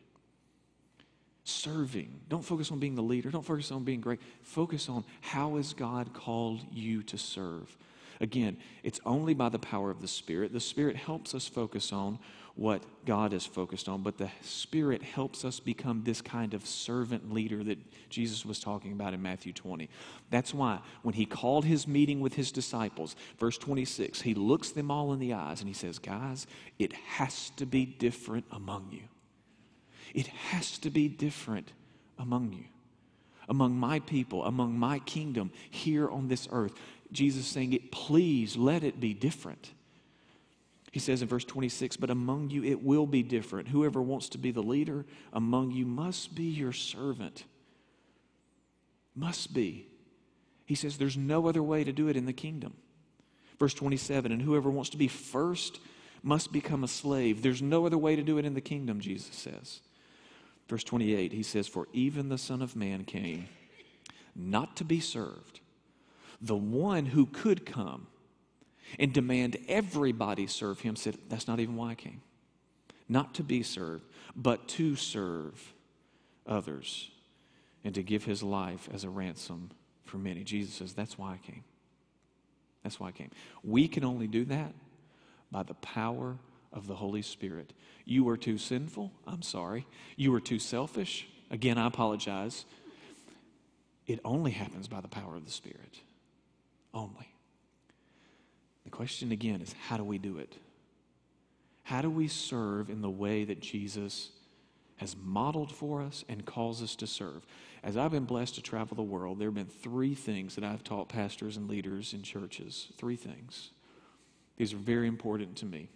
serving. 1.44 2.20
Don't 2.28 2.44
focus 2.44 2.70
on 2.70 2.78
being 2.78 2.94
the 2.94 3.02
leader. 3.02 3.30
Don't 3.30 3.44
focus 3.44 3.70
on 3.72 3.84
being 3.84 4.00
great. 4.00 4.20
Focus 4.42 4.88
on 4.88 5.04
how 5.20 5.56
has 5.56 5.72
God 5.72 6.12
called 6.12 6.60
you 6.72 7.02
to 7.04 7.18
serve. 7.18 7.76
Again, 8.20 8.56
it's 8.84 9.00
only 9.04 9.34
by 9.34 9.48
the 9.48 9.58
power 9.58 9.90
of 9.90 10.00
the 10.00 10.08
Spirit. 10.08 10.52
The 10.52 10.60
Spirit 10.60 10.94
helps 10.94 11.34
us 11.34 11.48
focus 11.48 11.92
on 11.92 12.20
what 12.54 12.82
God 13.06 13.32
is 13.32 13.46
focused 13.46 13.88
on, 13.88 14.02
but 14.02 14.18
the 14.18 14.30
Spirit 14.42 15.02
helps 15.02 15.44
us 15.44 15.58
become 15.58 16.02
this 16.04 16.20
kind 16.20 16.54
of 16.54 16.66
servant 16.66 17.32
leader 17.32 17.64
that 17.64 17.78
Jesus 18.10 18.44
was 18.44 18.60
talking 18.60 18.92
about 18.92 19.14
in 19.14 19.22
Matthew 19.22 19.52
20. 19.52 19.88
That's 20.30 20.52
why 20.52 20.80
when 21.02 21.14
he 21.14 21.24
called 21.24 21.64
his 21.64 21.88
meeting 21.88 22.20
with 22.20 22.34
his 22.34 22.52
disciples, 22.52 23.16
verse 23.38 23.58
26, 23.58 24.20
he 24.20 24.34
looks 24.34 24.70
them 24.70 24.90
all 24.90 25.12
in 25.12 25.18
the 25.18 25.32
eyes 25.32 25.60
and 25.60 25.68
he 25.68 25.74
says, 25.74 25.98
Guys, 25.98 26.46
it 26.78 26.92
has 26.92 27.50
to 27.56 27.66
be 27.66 27.86
different 27.86 28.44
among 28.52 28.88
you. 28.92 29.02
It 30.14 30.26
has 30.26 30.78
to 30.78 30.90
be 30.90 31.08
different 31.08 31.72
among 32.18 32.52
you, 32.52 32.64
among 33.48 33.74
my 33.74 34.00
people, 34.00 34.44
among 34.44 34.78
my 34.78 34.98
kingdom 35.00 35.50
here 35.70 36.08
on 36.08 36.28
this 36.28 36.46
earth. 36.50 36.74
Jesus 37.10 37.46
saying 37.46 37.72
it, 37.72 37.90
please 37.90 38.56
let 38.56 38.84
it 38.84 39.00
be 39.00 39.14
different. 39.14 39.72
He 40.92 41.00
says 41.00 41.22
in 41.22 41.28
verse 41.28 41.44
26, 41.44 41.96
but 41.96 42.10
among 42.10 42.50
you 42.50 42.62
it 42.64 42.82
will 42.82 43.06
be 43.06 43.22
different. 43.22 43.68
Whoever 43.68 44.02
wants 44.02 44.28
to 44.30 44.38
be 44.38 44.50
the 44.50 44.62
leader 44.62 45.06
among 45.32 45.70
you 45.70 45.86
must 45.86 46.34
be 46.34 46.44
your 46.44 46.72
servant. 46.72 47.44
Must 49.14 49.54
be. 49.54 49.86
He 50.66 50.74
says 50.74 50.98
there's 50.98 51.16
no 51.16 51.48
other 51.48 51.62
way 51.62 51.84
to 51.84 51.92
do 51.92 52.08
it 52.08 52.16
in 52.16 52.26
the 52.26 52.32
kingdom. 52.32 52.74
Verse 53.58 53.74
27, 53.74 54.32
and 54.32 54.42
whoever 54.42 54.68
wants 54.68 54.90
to 54.90 54.98
be 54.98 55.08
first 55.08 55.80
must 56.22 56.52
become 56.52 56.84
a 56.84 56.88
slave. 56.88 57.42
There's 57.42 57.62
no 57.62 57.86
other 57.86 57.98
way 57.98 58.16
to 58.16 58.22
do 58.22 58.36
it 58.38 58.44
in 58.44 58.54
the 58.54 58.60
kingdom, 58.60 59.00
Jesus 59.00 59.34
says. 59.34 59.80
Verse 60.68 60.84
28, 60.84 61.32
he 61.32 61.42
says, 61.42 61.68
For 61.68 61.88
even 61.92 62.28
the 62.28 62.38
Son 62.38 62.62
of 62.62 62.76
Man 62.76 63.04
came 63.04 63.48
not 64.34 64.76
to 64.76 64.84
be 64.84 65.00
served. 65.00 65.60
The 66.40 66.56
one 66.56 67.06
who 67.06 67.26
could 67.26 67.66
come 67.66 68.06
and 68.98 69.12
demand 69.12 69.56
everybody 69.68 70.46
serve 70.46 70.80
him 70.80 70.96
said, 70.96 71.18
That's 71.28 71.46
not 71.46 71.60
even 71.60 71.76
why 71.76 71.90
I 71.90 71.94
came. 71.94 72.22
Not 73.08 73.34
to 73.34 73.42
be 73.42 73.62
served, 73.62 74.04
but 74.34 74.68
to 74.68 74.96
serve 74.96 75.74
others 76.46 77.10
and 77.84 77.94
to 77.94 78.02
give 78.02 78.24
his 78.24 78.42
life 78.42 78.88
as 78.92 79.04
a 79.04 79.10
ransom 79.10 79.70
for 80.04 80.18
many. 80.18 80.42
Jesus 80.42 80.74
says, 80.74 80.92
That's 80.94 81.18
why 81.18 81.34
I 81.34 81.38
came. 81.38 81.64
That's 82.82 82.98
why 82.98 83.08
I 83.08 83.12
came. 83.12 83.30
We 83.62 83.86
can 83.86 84.04
only 84.04 84.26
do 84.26 84.44
that 84.46 84.72
by 85.50 85.62
the 85.62 85.74
power 85.74 86.36
of 86.72 86.86
the 86.86 86.94
Holy 86.94 87.22
Spirit. 87.22 87.72
You 88.04 88.28
are 88.28 88.36
too 88.36 88.58
sinful. 88.58 89.12
I'm 89.26 89.42
sorry. 89.42 89.86
You 90.16 90.34
are 90.34 90.40
too 90.40 90.58
selfish. 90.58 91.28
Again, 91.50 91.78
I 91.78 91.86
apologize. 91.86 92.64
It 94.06 94.20
only 94.24 94.50
happens 94.50 94.88
by 94.88 95.00
the 95.00 95.08
power 95.08 95.36
of 95.36 95.44
the 95.44 95.50
Spirit. 95.50 96.00
Only. 96.92 97.28
The 98.84 98.90
question 98.90 99.32
again 99.32 99.60
is 99.60 99.74
how 99.88 99.96
do 99.96 100.04
we 100.04 100.18
do 100.18 100.38
it? 100.38 100.56
How 101.84 102.02
do 102.02 102.10
we 102.10 102.28
serve 102.28 102.90
in 102.90 103.02
the 103.02 103.10
way 103.10 103.44
that 103.44 103.60
Jesus 103.60 104.30
has 105.02 105.16
modeled 105.16 105.72
for 105.72 106.00
us 106.00 106.24
and 106.28 106.46
calls 106.46 106.80
us 106.80 106.94
to 106.94 107.06
serve. 107.08 107.44
As 107.82 107.96
I've 107.96 108.12
been 108.12 108.24
blessed 108.24 108.54
to 108.54 108.62
travel 108.62 108.94
the 108.94 109.02
world, 109.02 109.38
there 109.38 109.48
have 109.48 109.54
been 109.54 109.66
three 109.66 110.14
things 110.14 110.54
that 110.54 110.62
I've 110.62 110.84
taught 110.84 111.08
pastors 111.08 111.56
and 111.56 111.68
leaders 111.68 112.14
in 112.14 112.22
churches. 112.22 112.92
Three 112.96 113.16
things. 113.16 113.72
These 114.56 114.72
are 114.72 114.78
very 114.78 115.08
important 115.08 115.56
to 115.56 115.66
me. 115.66 115.88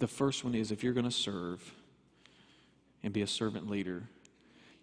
The 0.00 0.08
first 0.08 0.44
one 0.44 0.54
is 0.54 0.72
if 0.72 0.82
you're 0.82 0.94
going 0.94 1.04
to 1.04 1.10
serve 1.10 1.74
and 3.02 3.12
be 3.12 3.22
a 3.22 3.26
servant 3.26 3.70
leader, 3.70 4.02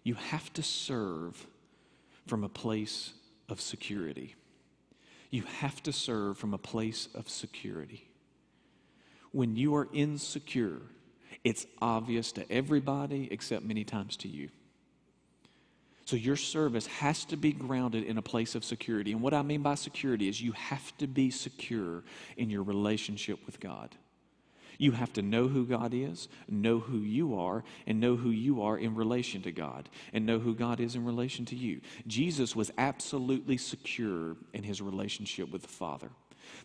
you 0.04 0.14
have 0.14 0.54
to 0.54 0.64
serve 0.64 1.46
from 2.28 2.44
a 2.44 2.50
place 2.50 3.14
of 3.50 3.60
security. 3.60 4.36
You 5.32 5.44
have 5.60 5.82
to 5.84 5.92
serve 5.92 6.38
from 6.38 6.54
a 6.54 6.58
place 6.58 7.10
of 7.16 7.30
security. 7.30 8.08
When 9.32 9.56
you 9.56 9.76
are 9.76 9.88
insecure, 9.92 10.82
it's 11.44 11.66
obvious 11.82 12.32
to 12.34 12.50
everybody 12.52 13.28
except 13.32 13.66
many 13.66 13.84
times 13.84 14.18
to 14.18 14.28
you. 14.28 14.50
So 16.06 16.16
your 16.16 16.38
service 16.38 16.86
has 16.88 17.26
to 17.26 17.36
be 17.36 17.52
grounded 17.52 18.04
in 18.04 18.18
a 18.18 18.22
place 18.22 18.56
of 18.56 18.64
security. 18.64 19.12
And 19.12 19.22
what 19.22 19.34
I 19.34 19.42
mean 19.42 19.62
by 19.62 19.76
security 19.76 20.30
is 20.30 20.42
you 20.42 20.54
have 20.54 20.96
to 21.00 21.08
be 21.08 21.32
secure 21.32 22.04
in 22.38 22.50
your 22.50 22.64
relationship 22.64 23.40
with 23.46 23.60
God. 23.60 23.96
You 24.78 24.92
have 24.92 25.12
to 25.14 25.22
know 25.22 25.48
who 25.48 25.66
God 25.66 25.94
is, 25.94 26.28
know 26.48 26.80
who 26.80 27.00
you 27.00 27.40
are, 27.40 27.64
and 27.86 28.00
know 28.00 28.16
who 28.16 28.30
you 28.30 28.62
are 28.62 28.78
in 28.78 28.96
relation 28.96 29.42
to 29.44 29.52
God, 29.52 29.90
and 30.14 30.26
know 30.26 30.40
who 30.40 30.54
God 30.54 30.80
is 30.80 30.96
in 30.96 31.06
relation 31.06 31.46
to 31.46 31.56
you. 31.56 31.82
Jesus 32.06 32.56
was 32.56 32.72
absolutely 32.78 33.58
secure 33.58 34.36
in 34.54 34.64
his 34.64 34.82
relationship 34.82 35.52
with 35.52 35.64
the 35.64 35.68
Father. 35.68 36.10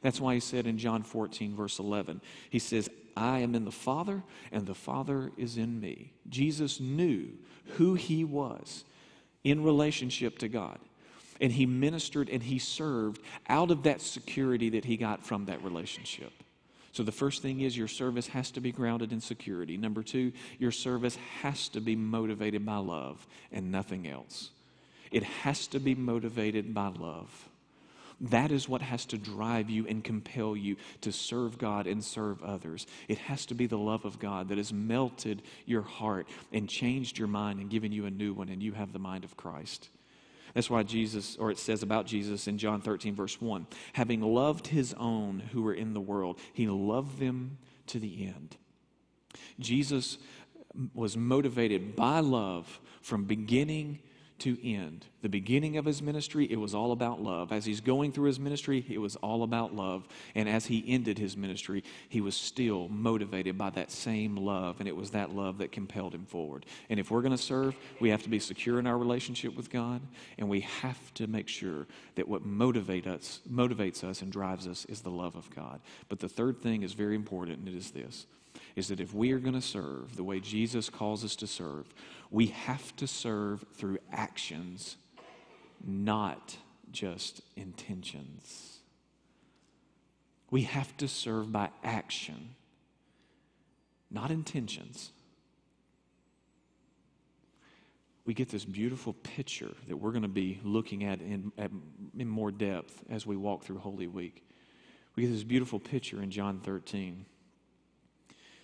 That's 0.01 0.20
why 0.20 0.35
he 0.35 0.40
said 0.40 0.66
in 0.66 0.79
John 0.79 1.03
14, 1.03 1.57
verse 1.57 1.79
11, 1.79 2.20
he 2.51 2.59
says, 2.59 2.88
I 3.16 3.40
am 3.40 3.55
in 3.55 3.64
the 3.64 3.72
Father, 3.72 4.22
and 4.51 4.66
the 4.66 4.75
Father 4.75 5.33
is 5.37 5.57
in 5.57 5.81
me. 5.81 6.12
Jesus 6.29 6.81
knew 6.81 7.29
who 7.77 7.94
he 7.94 8.25
was 8.25 8.85
in 9.44 9.64
relationship 9.64 10.38
to 10.38 10.48
God. 10.48 10.79
And 11.40 11.53
he 11.53 11.66
ministered 11.66 12.29
and 12.29 12.42
he 12.42 12.59
served 12.59 13.20
out 13.48 13.70
of 13.70 13.83
that 13.83 14.01
security 14.01 14.70
that 14.70 14.85
he 14.85 14.96
got 14.96 15.27
from 15.27 15.46
that 15.46 15.64
relationship. 15.64 16.33
So 16.92 17.02
the 17.02 17.12
first 17.12 17.40
thing 17.40 17.61
is 17.61 17.76
your 17.76 17.88
service 17.88 18.28
has 18.28 18.50
to 18.52 18.61
be 18.61 18.70
grounded 18.70 19.12
in 19.12 19.20
security. 19.20 19.78
Number 19.78 20.02
two, 20.02 20.33
your 20.59 20.70
service 20.70 21.16
has 21.40 21.68
to 21.70 21.81
be 21.81 21.96
motivated 21.96 22.66
by 22.66 22.76
love 22.76 23.26
and 23.50 23.72
nothing 23.72 24.07
else. 24.07 24.50
It 25.11 25.22
has 25.22 25.66
to 25.68 25.81
be 25.81 25.94
motivated 25.94 26.74
by 26.74 26.88
love. 26.88 27.48
That 28.20 28.52
is 28.52 28.68
what 28.68 28.83
has 28.83 29.05
to 29.07 29.18
drive 29.18 29.68
you 29.68 29.87
and 29.87 30.05
compel 30.05 30.57
you 30.57 30.76
to 31.00 31.11
serve 31.11 31.59
God 31.59 31.87
and 31.87 32.05
serve 32.05 32.42
others. 32.42 32.87
It 33.09 33.18
has 33.18 33.46
to 33.46 33.55
be 33.55 33.66
the 33.66 33.78
love 33.78 34.05
of 34.05 34.20
God 34.20 34.50
that 34.50 34.59
has 34.59 34.72
melted 34.72 35.42
your 35.66 35.83
heart 35.83 36.28
and 36.52 36.68
changed 36.68 37.18
your 37.18 37.26
mind 37.26 37.59
and 37.59 37.68
given 37.68 37.90
you 37.90 38.07
a 38.07 38.11
new 38.11 38.33
one, 38.33 38.48
and 38.48 38.62
you 38.62 38.72
have 38.72 38.92
the 38.92 38.98
mind 38.98 39.24
of 39.24 39.37
Christ. 39.37 39.88
That's 40.54 40.70
why 40.70 40.82
Jesus, 40.82 41.36
or 41.36 41.50
it 41.50 41.58
says 41.58 41.82
about 41.82 42.06
Jesus 42.06 42.46
in 42.46 42.58
John 42.58 42.80
13, 42.80 43.14
verse 43.14 43.40
1 43.40 43.66
having 43.94 44.20
loved 44.20 44.68
his 44.68 44.94
own 44.94 45.40
who 45.52 45.62
were 45.62 45.74
in 45.74 45.94
the 45.94 46.00
world, 46.00 46.38
he 46.52 46.66
loved 46.66 47.18
them 47.18 47.58
to 47.88 47.98
the 47.98 48.26
end. 48.26 48.56
Jesus 49.58 50.18
was 50.94 51.16
motivated 51.16 51.96
by 51.96 52.20
love 52.20 52.80
from 53.00 53.24
beginning 53.24 54.00
to 54.42 54.59
end. 54.68 55.07
The 55.22 55.28
beginning 55.28 55.76
of 55.76 55.85
his 55.85 56.02
ministry, 56.02 56.46
it 56.50 56.57
was 56.57 56.74
all 56.74 56.90
about 56.90 57.22
love. 57.22 57.52
As 57.52 57.64
he's 57.64 57.81
going 57.81 58.11
through 58.11 58.26
his 58.26 58.40
ministry, 58.40 58.85
it 58.88 58.98
was 58.98 59.14
all 59.16 59.44
about 59.44 59.74
love. 59.74 60.07
And 60.35 60.48
as 60.48 60.66
he 60.66 60.85
ended 60.88 61.16
his 61.16 61.37
ministry, 61.37 61.85
he 62.09 62.20
was 62.20 62.35
still 62.35 62.88
motivated 62.88 63.57
by 63.57 63.70
that 63.70 63.92
same 63.92 64.37
love. 64.37 64.81
And 64.81 64.88
it 64.88 64.96
was 64.96 65.11
that 65.11 65.35
love 65.35 65.59
that 65.59 65.70
compelled 65.70 66.12
him 66.12 66.26
forward. 66.26 66.66
And 66.90 66.98
if 66.98 67.11
we're 67.11 67.22
going 67.22 67.37
to 67.37 67.42
serve, 67.42 67.76
we 68.00 68.09
have 68.11 68.24
to 68.24 68.28
be 68.28 68.40
secure 68.40 68.81
in 68.81 68.87
our 68.87 68.98
relationship 68.98 69.57
with 69.57 69.70
God. 69.70 70.00
And 70.38 70.48
we 70.48 70.61
have 70.61 71.14
to 71.14 71.28
make 71.28 71.46
sure 71.46 71.87
that 72.16 72.26
what 72.26 72.44
motivate 72.44 73.07
us, 73.07 73.40
motivates 73.50 74.02
us 74.02 74.22
and 74.22 74.33
drives 74.33 74.66
us 74.66 74.85
is 74.87 75.02
the 75.02 75.11
love 75.11 75.37
of 75.37 75.48
God. 75.55 75.81
But 76.09 76.18
the 76.18 76.28
third 76.28 76.61
thing 76.61 76.83
is 76.83 76.94
very 76.94 77.14
important, 77.14 77.61
and 77.61 77.68
it 77.68 77.74
is 77.74 77.92
this 77.92 78.26
is 78.76 78.88
that 78.88 79.00
if 79.00 79.14
we 79.14 79.32
are 79.32 79.38
going 79.38 79.54
to 79.54 79.61
serve 79.61 80.16
the 80.16 80.24
way 80.24 80.40
Jesus 80.40 80.88
calls 80.88 81.24
us 81.24 81.37
to 81.37 81.46
serve, 81.46 81.87
we 82.30 82.46
have 82.46 82.94
to 82.96 83.06
serve 83.06 83.64
through 83.74 83.98
actions, 84.12 84.96
not 85.85 86.56
just 86.90 87.42
intentions. 87.56 88.78
We 90.50 90.62
have 90.62 90.96
to 90.98 91.08
serve 91.08 91.52
by 91.52 91.70
action, 91.82 92.50
not 94.11 94.30
intentions. 94.30 95.12
We 98.24 98.35
get 98.35 98.50
this 98.50 98.64
beautiful 98.64 99.14
picture 99.14 99.72
that 99.88 99.96
we're 99.96 100.12
going 100.12 100.22
to 100.22 100.28
be 100.28 100.61
looking 100.62 101.04
at 101.04 101.20
in, 101.20 101.52
at, 101.58 101.70
in 102.16 102.28
more 102.28 102.52
depth 102.52 103.02
as 103.11 103.26
we 103.26 103.37
walk 103.37 103.64
through 103.64 103.78
Holy 103.78 104.06
Week. 104.06 104.44
We 105.16 105.24
get 105.24 105.32
this 105.32 105.42
beautiful 105.42 105.80
picture 105.80 106.22
in 106.22 106.30
John 106.30 106.61
13 106.61 107.26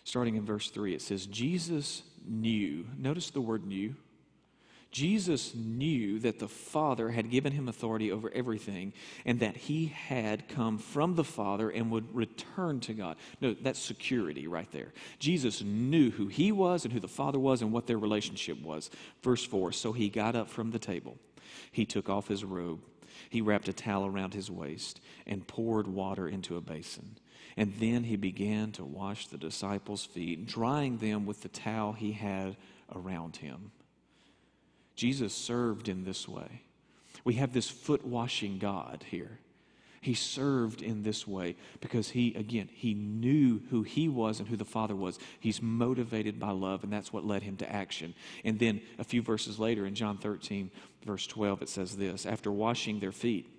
starting 0.08 0.36
in 0.36 0.44
verse 0.44 0.70
3, 0.70 0.94
it 0.94 1.02
says, 1.02 1.26
Jesus 1.26 2.02
knew, 2.26 2.86
notice 2.96 3.30
the 3.30 3.40
word 3.40 3.66
knew. 3.66 3.94
Jesus 4.90 5.54
knew 5.54 6.18
that 6.20 6.38
the 6.38 6.48
Father 6.48 7.10
had 7.10 7.30
given 7.30 7.52
him 7.52 7.68
authority 7.68 8.10
over 8.10 8.30
everything 8.34 8.94
and 9.26 9.40
that 9.40 9.54
he 9.54 9.88
had 9.88 10.48
come 10.48 10.78
from 10.78 11.14
the 11.14 11.24
Father 11.24 11.68
and 11.68 11.90
would 11.90 12.14
return 12.14 12.80
to 12.80 12.94
God. 12.94 13.16
No, 13.42 13.52
that's 13.52 13.78
security 13.78 14.46
right 14.46 14.70
there. 14.72 14.94
Jesus 15.18 15.60
knew 15.60 16.10
who 16.10 16.26
he 16.28 16.52
was 16.52 16.84
and 16.84 16.94
who 16.94 17.00
the 17.00 17.06
Father 17.06 17.38
was 17.38 17.60
and 17.60 17.70
what 17.70 17.86
their 17.86 17.98
relationship 17.98 18.62
was. 18.62 18.90
Verse 19.22 19.44
4 19.44 19.72
So 19.72 19.92
he 19.92 20.08
got 20.08 20.34
up 20.34 20.48
from 20.48 20.70
the 20.70 20.78
table, 20.78 21.18
he 21.70 21.84
took 21.84 22.08
off 22.08 22.28
his 22.28 22.42
robe, 22.42 22.80
he 23.28 23.42
wrapped 23.42 23.68
a 23.68 23.74
towel 23.74 24.06
around 24.06 24.32
his 24.32 24.50
waist, 24.50 25.02
and 25.26 25.46
poured 25.46 25.86
water 25.86 26.26
into 26.26 26.56
a 26.56 26.62
basin. 26.62 27.18
And 27.58 27.74
then 27.80 28.04
he 28.04 28.14
began 28.14 28.70
to 28.72 28.84
wash 28.84 29.26
the 29.26 29.36
disciples' 29.36 30.04
feet, 30.04 30.46
drying 30.46 30.98
them 30.98 31.26
with 31.26 31.42
the 31.42 31.48
towel 31.48 31.92
he 31.92 32.12
had 32.12 32.56
around 32.94 33.38
him. 33.38 33.72
Jesus 34.94 35.34
served 35.34 35.88
in 35.88 36.04
this 36.04 36.28
way. 36.28 36.62
We 37.24 37.34
have 37.34 37.52
this 37.52 37.68
foot 37.68 38.06
washing 38.06 38.58
God 38.58 39.04
here. 39.10 39.40
He 40.00 40.14
served 40.14 40.82
in 40.82 41.02
this 41.02 41.26
way 41.26 41.56
because 41.80 42.10
he, 42.10 42.32
again, 42.34 42.68
he 42.72 42.94
knew 42.94 43.60
who 43.70 43.82
he 43.82 44.08
was 44.08 44.38
and 44.38 44.48
who 44.48 44.56
the 44.56 44.64
Father 44.64 44.94
was. 44.94 45.18
He's 45.40 45.60
motivated 45.60 46.38
by 46.38 46.52
love, 46.52 46.84
and 46.84 46.92
that's 46.92 47.12
what 47.12 47.26
led 47.26 47.42
him 47.42 47.56
to 47.56 47.72
action. 47.72 48.14
And 48.44 48.60
then 48.60 48.80
a 49.00 49.04
few 49.04 49.20
verses 49.20 49.58
later 49.58 49.84
in 49.84 49.96
John 49.96 50.16
13, 50.16 50.70
verse 51.04 51.26
12, 51.26 51.62
it 51.62 51.68
says 51.68 51.96
this 51.96 52.24
After 52.24 52.52
washing 52.52 53.00
their 53.00 53.10
feet, 53.10 53.50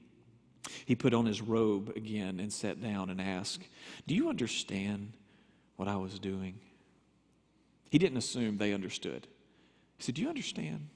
he 0.90 0.96
put 0.96 1.14
on 1.14 1.28
his 1.28 1.40
robe 1.40 1.94
again 1.96 2.40
and 2.40 2.52
sat 2.52 2.82
down 2.82 3.12
and 3.12 3.22
asked, 3.22 3.62
Do 4.08 4.16
you 4.16 4.28
understand 4.28 5.14
what 5.76 5.88
I 5.88 5.98
was 5.98 6.18
doing? 6.18 6.56
He 7.92 8.00
didn't 8.00 8.18
assume 8.18 8.58
they 8.58 8.74
understood. 8.74 9.28
He 9.98 10.04
said, 10.04 10.16
Do 10.16 10.24
you 10.24 10.30
understand? 10.30 10.90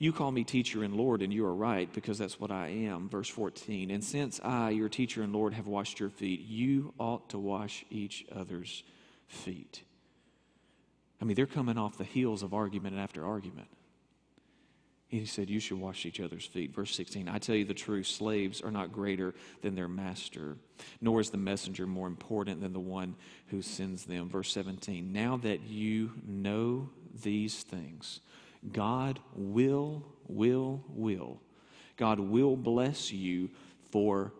You 0.00 0.12
call 0.12 0.32
me 0.32 0.42
teacher 0.42 0.82
and 0.82 0.96
Lord, 0.96 1.22
and 1.22 1.32
you 1.32 1.46
are 1.46 1.54
right, 1.54 1.90
because 1.92 2.18
that's 2.18 2.40
what 2.40 2.50
I 2.50 2.66
am. 2.66 3.08
Verse 3.08 3.28
14. 3.28 3.92
And 3.92 4.02
since 4.02 4.40
I, 4.42 4.70
your 4.70 4.88
teacher 4.88 5.22
and 5.22 5.32
Lord, 5.32 5.54
have 5.54 5.68
washed 5.68 6.00
your 6.00 6.10
feet, 6.10 6.40
you 6.40 6.92
ought 6.98 7.28
to 7.28 7.38
wash 7.38 7.84
each 7.88 8.26
other's 8.34 8.82
feet. 9.28 9.84
I 11.22 11.24
mean, 11.24 11.36
they're 11.36 11.46
coming 11.46 11.78
off 11.78 11.98
the 11.98 12.02
heels 12.04 12.42
of 12.42 12.52
argument 12.52 12.96
and 12.96 13.02
after 13.04 13.24
argument. 13.24 13.68
He 15.08 15.24
said, 15.24 15.48
You 15.48 15.60
should 15.60 15.78
wash 15.78 16.04
each 16.04 16.20
other's 16.20 16.46
feet. 16.46 16.74
Verse 16.74 16.94
16 16.94 17.28
I 17.28 17.38
tell 17.38 17.54
you 17.54 17.64
the 17.64 17.74
truth, 17.74 18.06
slaves 18.06 18.60
are 18.60 18.70
not 18.70 18.92
greater 18.92 19.34
than 19.62 19.74
their 19.74 19.88
master, 19.88 20.56
nor 21.00 21.20
is 21.20 21.30
the 21.30 21.36
messenger 21.36 21.86
more 21.86 22.08
important 22.08 22.60
than 22.60 22.72
the 22.72 22.80
one 22.80 23.14
who 23.48 23.62
sends 23.62 24.04
them. 24.04 24.28
Verse 24.28 24.52
17 24.52 25.12
Now 25.12 25.36
that 25.38 25.62
you 25.62 26.12
know 26.26 26.90
these 27.22 27.62
things, 27.62 28.20
God 28.72 29.20
will, 29.34 30.04
will, 30.26 30.84
will. 30.88 31.40
God 31.96 32.18
will 32.18 32.56
bless 32.56 33.12
you 33.12 33.50
for 33.90 34.32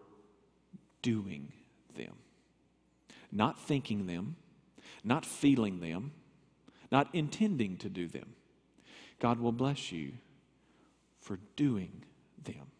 doing 1.00 1.52
them. 1.94 2.14
Not 3.30 3.58
thinking 3.58 4.06
them, 4.06 4.36
not 5.04 5.24
feeling 5.24 5.80
them, 5.80 6.12
not 6.90 7.08
intending 7.12 7.76
to 7.78 7.88
do 7.88 8.08
them. 8.08 8.34
God 9.20 9.38
will 9.38 9.52
bless 9.52 9.92
you 9.92 10.12
for 11.26 11.40
doing 11.56 12.04
them. 12.44 12.70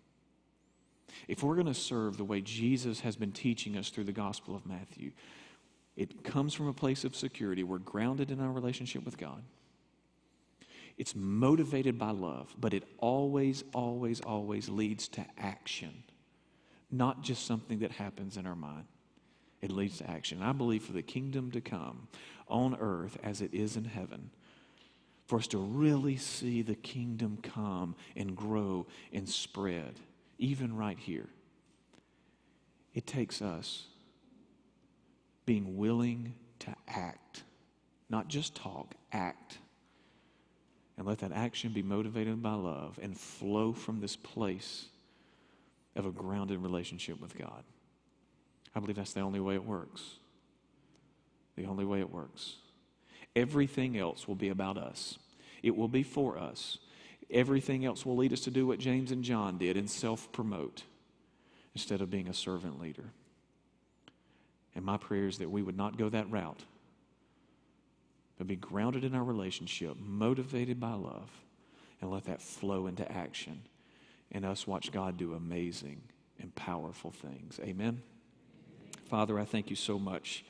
If 1.26 1.42
we're 1.42 1.56
going 1.56 1.66
to 1.66 1.74
serve 1.74 2.16
the 2.16 2.24
way 2.24 2.40
Jesus 2.40 3.00
has 3.00 3.16
been 3.16 3.32
teaching 3.32 3.76
us 3.76 3.90
through 3.90 4.04
the 4.04 4.12
Gospel 4.12 4.54
of 4.54 4.64
Matthew, 4.64 5.10
it 5.96 6.22
comes 6.22 6.54
from 6.54 6.68
a 6.68 6.72
place 6.72 7.04
of 7.04 7.16
security. 7.16 7.64
We're 7.64 7.78
grounded 7.78 8.30
in 8.30 8.40
our 8.40 8.52
relationship 8.52 9.04
with 9.04 9.18
God. 9.18 9.42
It's 10.96 11.16
motivated 11.16 11.98
by 11.98 12.12
love, 12.12 12.54
but 12.56 12.72
it 12.72 12.84
always, 12.98 13.64
always, 13.74 14.20
always 14.20 14.68
leads 14.68 15.08
to 15.08 15.26
action, 15.36 16.04
not 16.90 17.22
just 17.22 17.46
something 17.46 17.80
that 17.80 17.90
happens 17.90 18.36
in 18.36 18.46
our 18.46 18.54
mind. 18.54 18.84
It 19.60 19.72
leads 19.72 19.98
to 19.98 20.08
action. 20.08 20.40
I 20.40 20.52
believe 20.52 20.84
for 20.84 20.92
the 20.92 21.02
kingdom 21.02 21.50
to 21.50 21.60
come 21.60 22.06
on 22.46 22.76
earth 22.78 23.18
as 23.24 23.40
it 23.40 23.52
is 23.52 23.76
in 23.76 23.86
heaven, 23.86 24.30
for 25.26 25.38
us 25.38 25.46
to 25.48 25.58
really 25.58 26.16
see 26.16 26.62
the 26.62 26.74
kingdom 26.74 27.38
come 27.42 27.96
and 28.14 28.36
grow 28.36 28.86
and 29.12 29.28
spread, 29.28 29.98
even 30.38 30.76
right 30.76 30.98
here. 30.98 31.26
It 32.94 33.06
takes 33.06 33.42
us 33.42 33.84
being 35.44 35.76
willing 35.76 36.34
to 36.60 36.74
act, 36.88 37.42
not 38.08 38.28
just 38.28 38.54
talk, 38.54 38.94
act. 39.12 39.58
And 40.98 41.06
let 41.06 41.18
that 41.18 41.32
action 41.32 41.72
be 41.72 41.82
motivated 41.82 42.42
by 42.42 42.54
love 42.54 42.98
and 43.02 43.16
flow 43.18 43.72
from 43.72 44.00
this 44.00 44.16
place 44.16 44.86
of 45.94 46.06
a 46.06 46.10
grounded 46.10 46.60
relationship 46.60 47.20
with 47.20 47.36
God. 47.36 47.64
I 48.74 48.80
believe 48.80 48.96
that's 48.96 49.12
the 49.12 49.20
only 49.20 49.40
way 49.40 49.54
it 49.54 49.64
works. 49.64 50.02
The 51.56 51.66
only 51.66 51.84
way 51.84 52.00
it 52.00 52.10
works. 52.10 52.54
Everything 53.36 53.96
else 53.96 54.26
will 54.26 54.34
be 54.34 54.48
about 54.48 54.76
us, 54.76 55.18
it 55.62 55.76
will 55.76 55.88
be 55.88 56.02
for 56.02 56.38
us. 56.38 56.78
Everything 57.28 57.84
else 57.84 58.06
will 58.06 58.16
lead 58.16 58.32
us 58.32 58.42
to 58.42 58.52
do 58.52 58.68
what 58.68 58.78
James 58.78 59.10
and 59.10 59.24
John 59.24 59.58
did 59.58 59.76
and 59.76 59.90
self 59.90 60.30
promote 60.30 60.84
instead 61.74 62.00
of 62.00 62.10
being 62.10 62.28
a 62.28 62.34
servant 62.34 62.80
leader. 62.80 63.10
And 64.76 64.84
my 64.84 64.96
prayer 64.96 65.26
is 65.26 65.38
that 65.38 65.50
we 65.50 65.62
would 65.62 65.76
not 65.76 65.98
go 65.98 66.08
that 66.08 66.30
route, 66.30 66.62
but 68.38 68.46
be 68.46 68.56
grounded 68.56 69.02
in 69.02 69.14
our 69.14 69.24
relationship, 69.24 69.96
motivated 69.98 70.78
by 70.78 70.92
love, 70.92 71.30
and 72.00 72.10
let 72.10 72.26
that 72.26 72.40
flow 72.40 72.86
into 72.86 73.10
action 73.10 73.62
and 74.30 74.44
us 74.44 74.66
watch 74.66 74.92
God 74.92 75.16
do 75.16 75.34
amazing 75.34 76.00
and 76.40 76.54
powerful 76.54 77.10
things. 77.10 77.58
Amen. 77.62 78.02
Father, 79.08 79.38
I 79.38 79.44
thank 79.44 79.70
you 79.70 79.76
so 79.76 79.98
much 79.98 80.44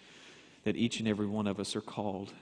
that 0.65 0.77
each 0.77 0.99
and 0.99 1.09
every 1.09 1.27
one 1.27 1.47
of 1.47 1.61
us 1.61 1.77
are 1.77 1.81
called 1.81 2.33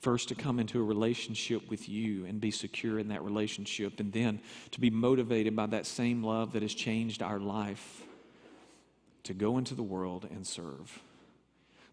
first 0.00 0.28
to 0.28 0.34
come 0.34 0.58
into 0.58 0.80
a 0.80 0.84
relationship 0.84 1.68
with 1.68 1.88
you 1.88 2.24
and 2.24 2.40
be 2.40 2.50
secure 2.50 2.98
in 2.98 3.08
that 3.08 3.22
relationship, 3.22 4.00
and 4.00 4.12
then 4.12 4.40
to 4.70 4.80
be 4.80 4.90
motivated 4.90 5.54
by 5.54 5.66
that 5.66 5.86
same 5.86 6.22
love 6.22 6.52
that 6.52 6.62
has 6.62 6.74
changed 6.74 7.22
our 7.22 7.38
life 7.38 8.02
to 9.24 9.34
go 9.34 9.58
into 9.58 9.74
the 9.74 9.82
world 9.82 10.26
and 10.30 10.46
serve. 10.46 11.00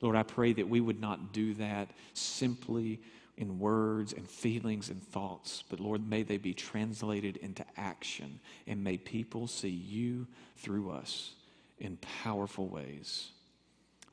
Lord, 0.02 0.16
I 0.16 0.24
pray 0.24 0.54
that 0.54 0.70
we 0.70 0.80
would 0.80 1.02
not 1.02 1.34
do 1.34 1.54
that 1.56 1.90
simply 2.14 3.00
in 3.36 3.60
words 3.60 4.14
and 4.14 4.28
feelings 4.28 4.90
and 4.90 5.02
thoughts, 5.02 5.64
but 5.70 5.80
Lord, 5.80 6.10
may 6.10 6.24
they 6.24 6.38
be 6.38 6.54
translated 6.54 7.38
into 7.38 7.66
action, 7.76 8.40
and 8.66 8.84
may 8.84 8.98
people 8.98 9.48
see 9.48 9.70
you 9.70 10.28
through 10.56 10.92
us 10.92 11.34
in 11.80 11.98
powerful 12.24 12.68
ways. 12.68 13.30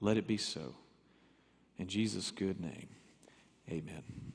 Let 0.01 0.17
it 0.17 0.27
be 0.27 0.37
so. 0.37 0.75
In 1.79 1.87
Jesus' 1.87 2.31
good 2.31 2.61
name, 2.61 2.89
amen. 3.71 4.34